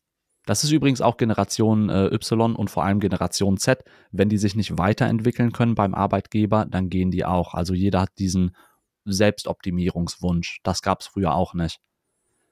[0.46, 3.84] Das ist übrigens auch Generation äh, Y und vor allem Generation Z.
[4.10, 7.54] Wenn die sich nicht weiterentwickeln können beim Arbeitgeber, dann gehen die auch.
[7.54, 8.56] Also jeder hat diesen
[9.04, 10.60] Selbstoptimierungswunsch.
[10.64, 11.80] Das gab es früher auch nicht.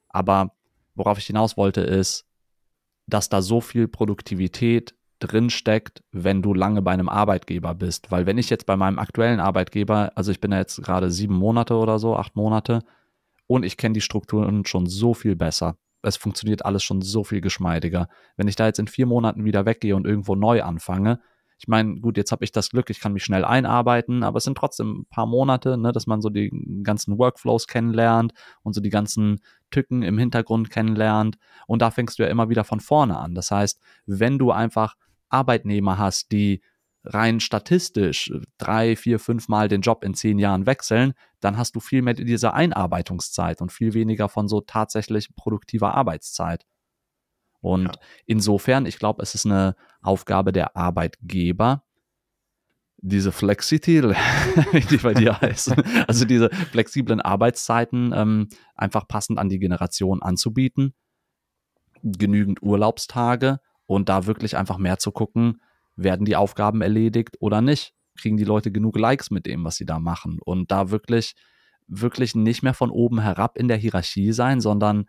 [0.09, 0.55] Aber
[0.95, 2.27] worauf ich hinaus wollte, ist,
[3.11, 8.11] dass da so viel Produktivität drin steckt, wenn du lange bei einem Arbeitgeber bist.
[8.11, 11.35] Weil wenn ich jetzt bei meinem aktuellen Arbeitgeber, also ich bin ja jetzt gerade sieben
[11.35, 12.81] Monate oder so, acht Monate,
[13.47, 15.77] und ich kenne die Strukturen schon so viel besser.
[16.03, 18.09] Es funktioniert alles schon so viel geschmeidiger.
[18.37, 21.21] Wenn ich da jetzt in vier Monaten wieder weggehe und irgendwo neu anfange,
[21.61, 24.45] ich meine, gut, jetzt habe ich das Glück, ich kann mich schnell einarbeiten, aber es
[24.45, 26.51] sind trotzdem ein paar Monate, ne, dass man so die
[26.83, 28.33] ganzen Workflows kennenlernt
[28.63, 29.41] und so die ganzen
[29.71, 31.37] Tücken im Hintergrund kennenlernt.
[31.67, 33.35] Und da fängst du ja immer wieder von vorne an.
[33.35, 34.97] Das heißt, wenn du einfach
[35.29, 36.63] Arbeitnehmer hast, die
[37.05, 41.81] rein statistisch drei, vier, fünf Mal den Job in zehn Jahren wechseln, dann hast du
[41.81, 46.65] viel mehr diese Einarbeitungszeit und viel weniger von so tatsächlich produktiver Arbeitszeit.
[47.61, 47.93] Und ja.
[48.27, 51.85] insofern, ich glaube, es ist eine Aufgabe der Arbeitgeber,
[53.03, 54.03] diese Flexity,
[54.91, 55.75] die bei dir heißen,
[56.07, 60.95] also diese flexiblen Arbeitszeiten ähm, einfach passend an die Generation anzubieten,
[62.03, 65.63] genügend Urlaubstage und da wirklich einfach mehr zu gucken,
[65.97, 67.95] werden die Aufgaben erledigt oder nicht?
[68.19, 70.39] Kriegen die Leute genug Likes mit dem, was sie da machen?
[70.45, 71.35] Und da wirklich,
[71.87, 75.07] wirklich nicht mehr von oben herab in der Hierarchie sein, sondern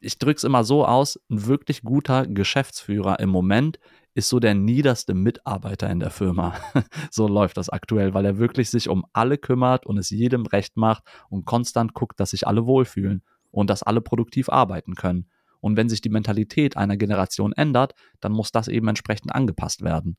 [0.00, 3.78] ich drücke es immer so aus, ein wirklich guter Geschäftsführer im Moment
[4.14, 6.54] ist so der niederste Mitarbeiter in der Firma.
[7.10, 10.76] so läuft das aktuell, weil er wirklich sich um alle kümmert und es jedem recht
[10.76, 15.30] macht und konstant guckt, dass sich alle wohlfühlen und dass alle produktiv arbeiten können.
[15.60, 20.16] Und wenn sich die Mentalität einer Generation ändert, dann muss das eben entsprechend angepasst werden.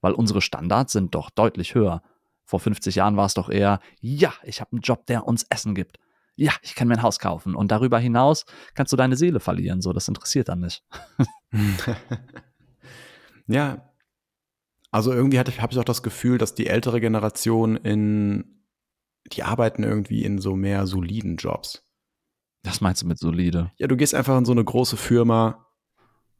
[0.00, 2.02] Weil unsere Standards sind doch deutlich höher.
[2.44, 5.74] Vor 50 Jahren war es doch eher, ja, ich habe einen Job, der uns Essen
[5.74, 5.98] gibt.
[6.36, 7.54] Ja, ich kann mir ein Haus kaufen.
[7.54, 9.80] Und darüber hinaus kannst du deine Seele verlieren.
[9.82, 10.82] So, das interessiert dann nicht.
[13.46, 13.90] ja.
[14.90, 18.62] Also irgendwie habe ich auch das Gefühl, dass die ältere Generation in,
[19.32, 21.84] die arbeiten irgendwie in so mehr soliden Jobs.
[22.64, 23.72] Was meinst du mit solide?
[23.76, 25.66] Ja, du gehst einfach in so eine große Firma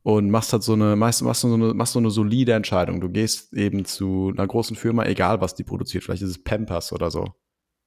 [0.03, 3.01] und machst halt so eine, machst, machst so eine, machst so eine solide Entscheidung.
[3.01, 6.05] Du gehst eben zu einer großen Firma, egal was die produziert.
[6.05, 7.35] Vielleicht ist es Pampers oder so.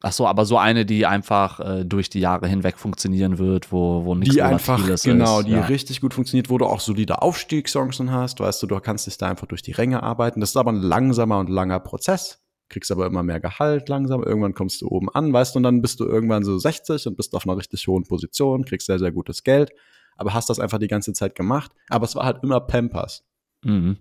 [0.01, 4.05] Ach so, aber so eine, die einfach äh, durch die Jahre hinweg funktionieren wird, wo,
[4.05, 5.47] wo nichts Die einfach, genau, ist.
[5.47, 5.65] die ja.
[5.65, 9.27] richtig gut funktioniert, wo du auch solide Aufstiegschancen hast, weißt du, du kannst dich da
[9.27, 10.39] einfach durch die Ränge arbeiten.
[10.39, 12.43] Das ist aber ein langsamer und langer Prozess.
[12.69, 14.21] Kriegst aber immer mehr Gehalt langsam.
[14.23, 17.17] Irgendwann kommst du oben an, weißt du, und dann bist du irgendwann so 60 und
[17.17, 19.71] bist auf einer richtig hohen Position, kriegst sehr, sehr gutes Geld,
[20.15, 21.71] aber hast das einfach die ganze Zeit gemacht.
[21.89, 23.23] Aber es war halt immer Pampers.
[23.63, 23.97] Mhm.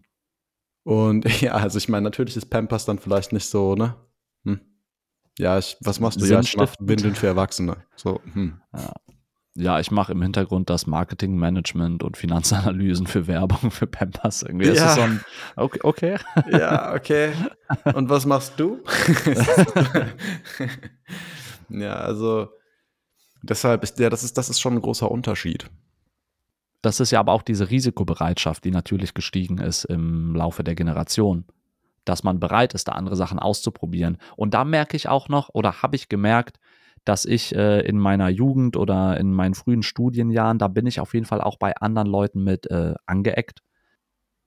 [0.85, 3.95] Und ja, also ich meine, natürlich ist Pampers dann vielleicht nicht so, ne?
[5.39, 6.27] Ja, ich, was machst du?
[6.27, 7.77] Ja, ich mach Windeln für Erwachsene.
[7.95, 8.61] So, hm.
[8.75, 8.93] ja.
[9.55, 9.81] ja.
[9.81, 14.43] ich mache im Hintergrund das Marketingmanagement und Finanzanalysen für Werbung für Pampers.
[14.43, 14.95] Irgendwie ja.
[14.95, 15.21] so ein,
[15.57, 16.19] okay, okay.
[16.51, 17.33] Ja, okay.
[17.95, 18.83] Und was machst du?
[21.69, 22.49] ja, also
[23.43, 25.69] deshalb ist der, das ist, das ist schon ein großer Unterschied.
[26.81, 31.45] Das ist ja aber auch diese Risikobereitschaft, die natürlich gestiegen ist im Laufe der Generation
[32.07, 34.17] dass man bereit ist, da andere Sachen auszuprobieren.
[34.37, 36.59] Und da merke ich auch noch oder habe ich gemerkt,
[37.05, 41.15] dass ich äh, in meiner Jugend oder in meinen frühen Studienjahren, da bin ich auf
[41.15, 43.63] jeden Fall auch bei anderen Leuten mit äh, angeeckt,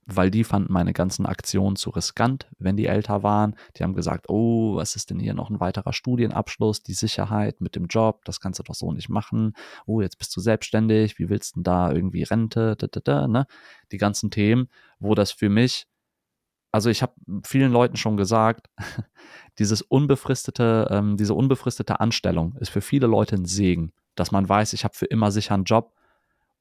[0.05, 3.55] weil die fanden meine ganzen Aktionen zu riskant, wenn die älter waren.
[3.77, 7.75] Die haben gesagt, oh, was ist denn hier noch ein weiterer Studienabschluss, die Sicherheit mit
[7.75, 9.53] dem Job, das kannst du doch so nicht machen.
[9.85, 13.27] Oh, jetzt bist du selbstständig, wie willst du denn da irgendwie Rente, da, da, da,
[13.27, 13.45] ne?
[13.91, 14.67] Die ganzen Themen,
[14.99, 15.87] wo das für mich
[16.71, 17.13] also ich habe
[17.45, 18.67] vielen Leuten schon gesagt,
[19.59, 24.73] dieses unbefristete, ähm, diese unbefristete Anstellung ist für viele Leute ein Segen, dass man weiß,
[24.73, 25.93] ich habe für immer sicher einen Job.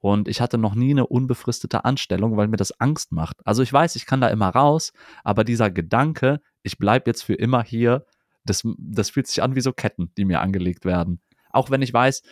[0.01, 3.37] Und ich hatte noch nie eine unbefristete Anstellung, weil mir das Angst macht.
[3.45, 4.93] Also ich weiß, ich kann da immer raus,
[5.25, 8.07] aber dieser Gedanke, ich bleibe jetzt für immer hier,
[8.45, 11.21] das, das fühlt sich an wie so Ketten, die mir angelegt werden.
[11.51, 12.23] Auch wenn ich weiß,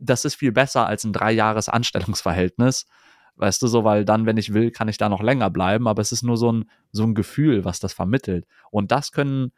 [0.00, 2.86] das ist viel besser als ein drei Jahres Anstellungsverhältnis.
[3.40, 6.02] Weißt du, so, weil dann, wenn ich will, kann ich da noch länger bleiben, aber
[6.02, 8.46] es ist nur so ein, so ein Gefühl, was das vermittelt.
[8.70, 9.52] Und das können,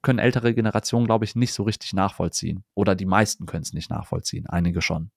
[0.00, 2.64] können ältere Generationen, glaube ich, nicht so richtig nachvollziehen.
[2.74, 5.10] Oder die meisten können es nicht nachvollziehen, einige schon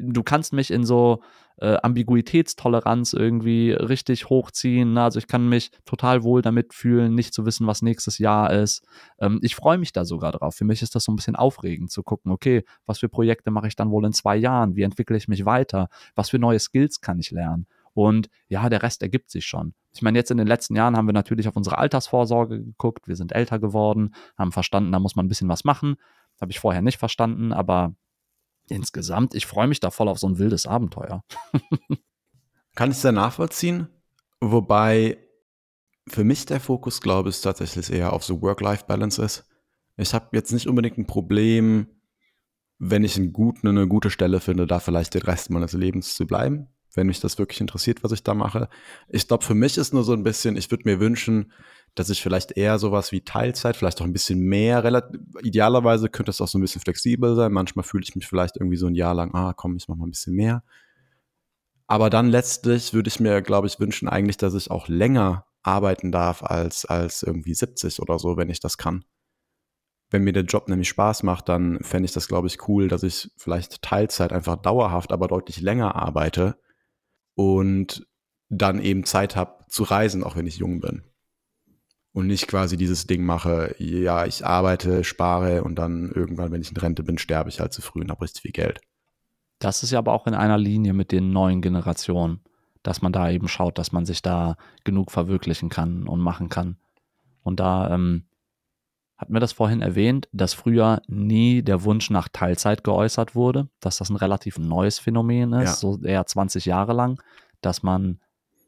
[0.00, 1.22] du kannst mich in so
[1.60, 4.94] äh, Ambiguitätstoleranz irgendwie richtig hochziehen.
[4.94, 5.02] Ne?
[5.02, 8.84] Also ich kann mich total wohl damit fühlen, nicht zu wissen, was nächstes Jahr ist.
[9.18, 10.54] Ähm, ich freue mich da sogar drauf.
[10.54, 13.68] Für mich ist das so ein bisschen aufregend zu gucken, okay, was für Projekte mache
[13.68, 14.76] ich dann wohl in zwei Jahren?
[14.76, 15.88] Wie entwickle ich mich weiter?
[16.14, 17.66] Was für neue Skills kann ich lernen?
[17.94, 19.74] Und ja, der Rest ergibt sich schon.
[19.92, 23.08] Ich meine, jetzt in den letzten Jahren haben wir natürlich auf unsere Altersvorsorge geguckt.
[23.08, 25.96] Wir sind älter geworden, haben verstanden, da muss man ein bisschen was machen.
[26.40, 27.94] Habe ich vorher nicht verstanden, aber
[28.70, 31.24] insgesamt, ich freue mich da voll auf so ein wildes Abenteuer.
[32.74, 33.88] Kann ich sehr nachvollziehen.
[34.40, 35.18] Wobei
[36.08, 39.44] für mich der Fokus, glaube ich, tatsächlich eher auf so Work-Life-Balance ist.
[39.96, 41.88] Ich habe jetzt nicht unbedingt ein Problem,
[42.78, 46.26] wenn ich einen guten, eine gute Stelle finde, da vielleicht den Rest meines Lebens zu
[46.26, 48.68] bleiben, wenn mich das wirklich interessiert, was ich da mache.
[49.08, 51.52] Ich glaube, für mich ist nur so ein bisschen, ich würde mir wünschen,
[51.94, 54.84] dass ich vielleicht eher sowas wie Teilzeit, vielleicht auch ein bisschen mehr,
[55.42, 57.52] idealerweise könnte es auch so ein bisschen flexibel sein.
[57.52, 60.06] Manchmal fühle ich mich vielleicht irgendwie so ein Jahr lang, ah, komm, ich mach mal
[60.06, 60.62] ein bisschen mehr.
[61.86, 66.12] Aber dann letztlich würde ich mir, glaube ich, wünschen eigentlich, dass ich auch länger arbeiten
[66.12, 69.04] darf als, als irgendwie 70 oder so, wenn ich das kann.
[70.10, 73.02] Wenn mir der Job nämlich Spaß macht, dann fände ich das, glaube ich, cool, dass
[73.02, 76.58] ich vielleicht Teilzeit einfach dauerhaft, aber deutlich länger arbeite
[77.34, 78.06] und
[78.48, 81.02] dann eben Zeit habe zu reisen, auch wenn ich jung bin
[82.18, 86.72] und nicht quasi dieses Ding mache, ja, ich arbeite, spare und dann irgendwann, wenn ich
[86.72, 88.80] in Rente bin, sterbe ich halt zu früh und habe richtig viel Geld.
[89.60, 92.40] Das ist ja aber auch in einer Linie mit den neuen Generationen,
[92.82, 96.76] dass man da eben schaut, dass man sich da genug verwirklichen kann und machen kann.
[97.44, 98.24] Und da ähm,
[99.16, 103.98] hat mir das vorhin erwähnt, dass früher nie der Wunsch nach Teilzeit geäußert wurde, dass
[103.98, 105.74] das ein relativ neues Phänomen ist, ja.
[105.74, 107.22] so eher 20 Jahre lang,
[107.60, 108.18] dass man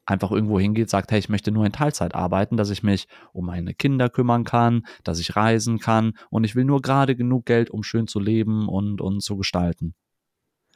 [0.07, 3.47] einfach irgendwo hingeht, sagt, hey, ich möchte nur in Teilzeit arbeiten, dass ich mich um
[3.47, 7.71] meine Kinder kümmern kann, dass ich reisen kann und ich will nur gerade genug Geld,
[7.71, 9.95] um schön zu leben und, und zu gestalten.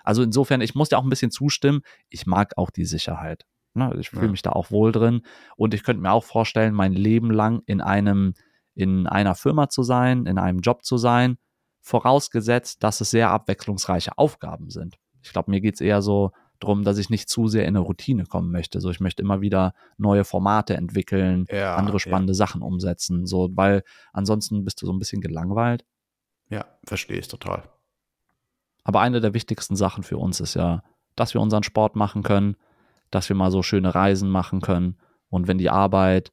[0.04, 3.44] Also insofern, ich muss dir auch ein bisschen zustimmen, ich mag auch die Sicherheit.
[3.72, 3.94] Ne?
[3.98, 4.30] Ich fühle Ja.
[4.30, 5.22] mich da auch wohl drin
[5.56, 8.34] und ich könnte mir auch vorstellen, mein Leben lang in einem,
[8.74, 11.38] in einer Firma zu sein, in einem Job zu sein,
[11.80, 14.96] vorausgesetzt, dass es sehr abwechslungsreiche Aufgaben sind.
[15.22, 17.80] Ich glaube, mir geht es eher so drum, dass ich nicht zu sehr in eine
[17.80, 18.80] Routine kommen möchte.
[18.80, 23.82] So, ich möchte immer wieder neue Formate entwickeln, Ja, andere spannende Sachen umsetzen, so, weil
[24.12, 25.84] ansonsten bist du so ein bisschen gelangweilt.
[26.48, 27.64] Ja, ja verstehe ich total.
[28.84, 30.82] Aber eine der wichtigsten Sachen für uns ist ja,
[31.16, 32.56] dass wir unseren Sport machen können,
[33.10, 34.98] dass wir mal so schöne Reisen machen können.
[35.28, 36.32] Und wenn die Arbeit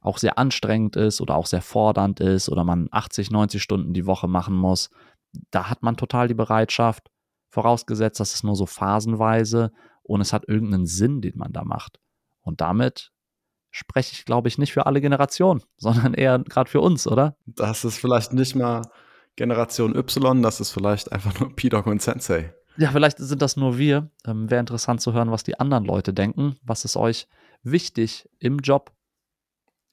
[0.00, 4.06] auch sehr anstrengend ist oder auch sehr fordernd ist oder man 80, 90 Stunden die
[4.06, 4.90] Woche machen muss,
[5.50, 7.10] da hat man total die Bereitschaft,
[7.48, 9.72] vorausgesetzt, dass es nur so phasenweise
[10.02, 12.00] und es hat irgendeinen Sinn, den man da macht.
[12.42, 13.12] Und damit
[13.70, 17.36] spreche ich, glaube ich, nicht für alle Generationen, sondern eher gerade für uns, oder?
[17.46, 18.82] Das ist vielleicht nicht mal
[19.36, 22.54] Generation Y, das ist vielleicht einfach nur P-Dog und Sensei.
[22.78, 24.10] Ja, vielleicht sind das nur wir.
[24.26, 26.56] Ähm, Wäre interessant zu hören, was die anderen Leute denken.
[26.62, 27.26] Was ist euch
[27.62, 28.92] wichtig im Job?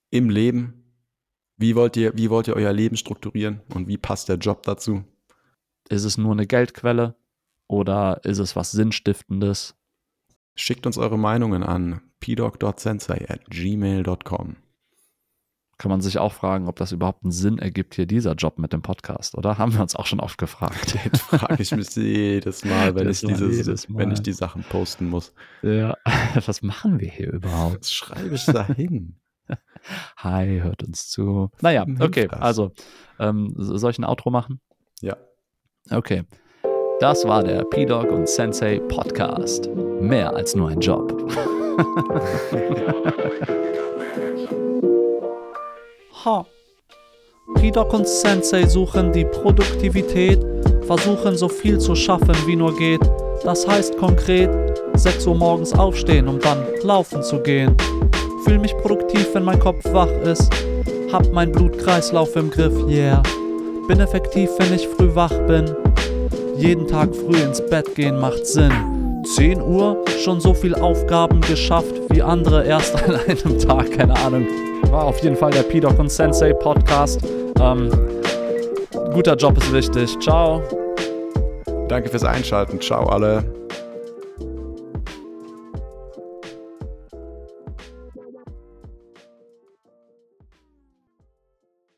[0.10, 0.84] Im Leben,
[1.58, 5.04] wie wollt ihr, wie wollt ihr euer Leben strukturieren und wie passt der Job dazu?
[5.89, 7.16] Ist es nur eine Geldquelle
[7.74, 9.76] oder ist es was Sinnstiftendes?
[10.55, 14.57] Schickt uns eure Meinungen an pdog.sensei at gmail.com.
[15.80, 18.74] Kann man sich auch fragen, ob das überhaupt einen Sinn ergibt, hier dieser Job mit
[18.74, 19.57] dem Podcast, oder?
[19.57, 20.93] Haben wir uns auch schon oft gefragt.
[21.03, 24.03] Den frage ich mich jedes Mal, wenn, ich war dieses, Mal.
[24.03, 25.34] wenn ich die Sachen posten muss.
[25.63, 25.97] Ja,
[26.45, 27.80] was machen wir hier überhaupt?
[27.80, 29.15] Was schreibe ich da hin?
[30.17, 31.49] Hi, hört uns zu.
[31.61, 32.71] Naja, okay, also,
[33.17, 34.61] ähm, soll ich ein Outro machen?
[35.01, 35.17] Ja.
[35.89, 36.24] Okay.
[36.99, 39.69] Das war der P-Dog und Sensei Podcast.
[39.99, 41.11] Mehr als nur ein Job.
[46.25, 46.45] ha.
[47.55, 50.39] P-Dog und Sensei suchen die Produktivität,
[50.85, 53.01] versuchen so viel zu schaffen wie nur geht.
[53.43, 54.49] Das heißt konkret,
[54.93, 57.75] 6 Uhr morgens aufstehen, um dann laufen zu gehen.
[58.45, 60.49] Fühl mich produktiv, wenn mein Kopf wach ist.
[61.11, 63.21] Hab mein Blutkreislauf im Griff, yeah.
[63.87, 65.75] Bin effektiv, wenn ich früh wach bin.
[66.56, 68.72] Jeden Tag früh ins Bett gehen macht Sinn.
[69.36, 74.47] 10 Uhr, schon so viel Aufgaben geschafft wie andere erst an einem Tag, keine Ahnung.
[74.89, 77.22] War auf jeden Fall der P-Doc und Sensei Podcast.
[77.60, 77.89] Ähm,
[79.14, 80.20] guter Job ist wichtig.
[80.20, 80.62] Ciao.
[81.88, 82.80] Danke fürs Einschalten.
[82.82, 83.62] Ciao alle.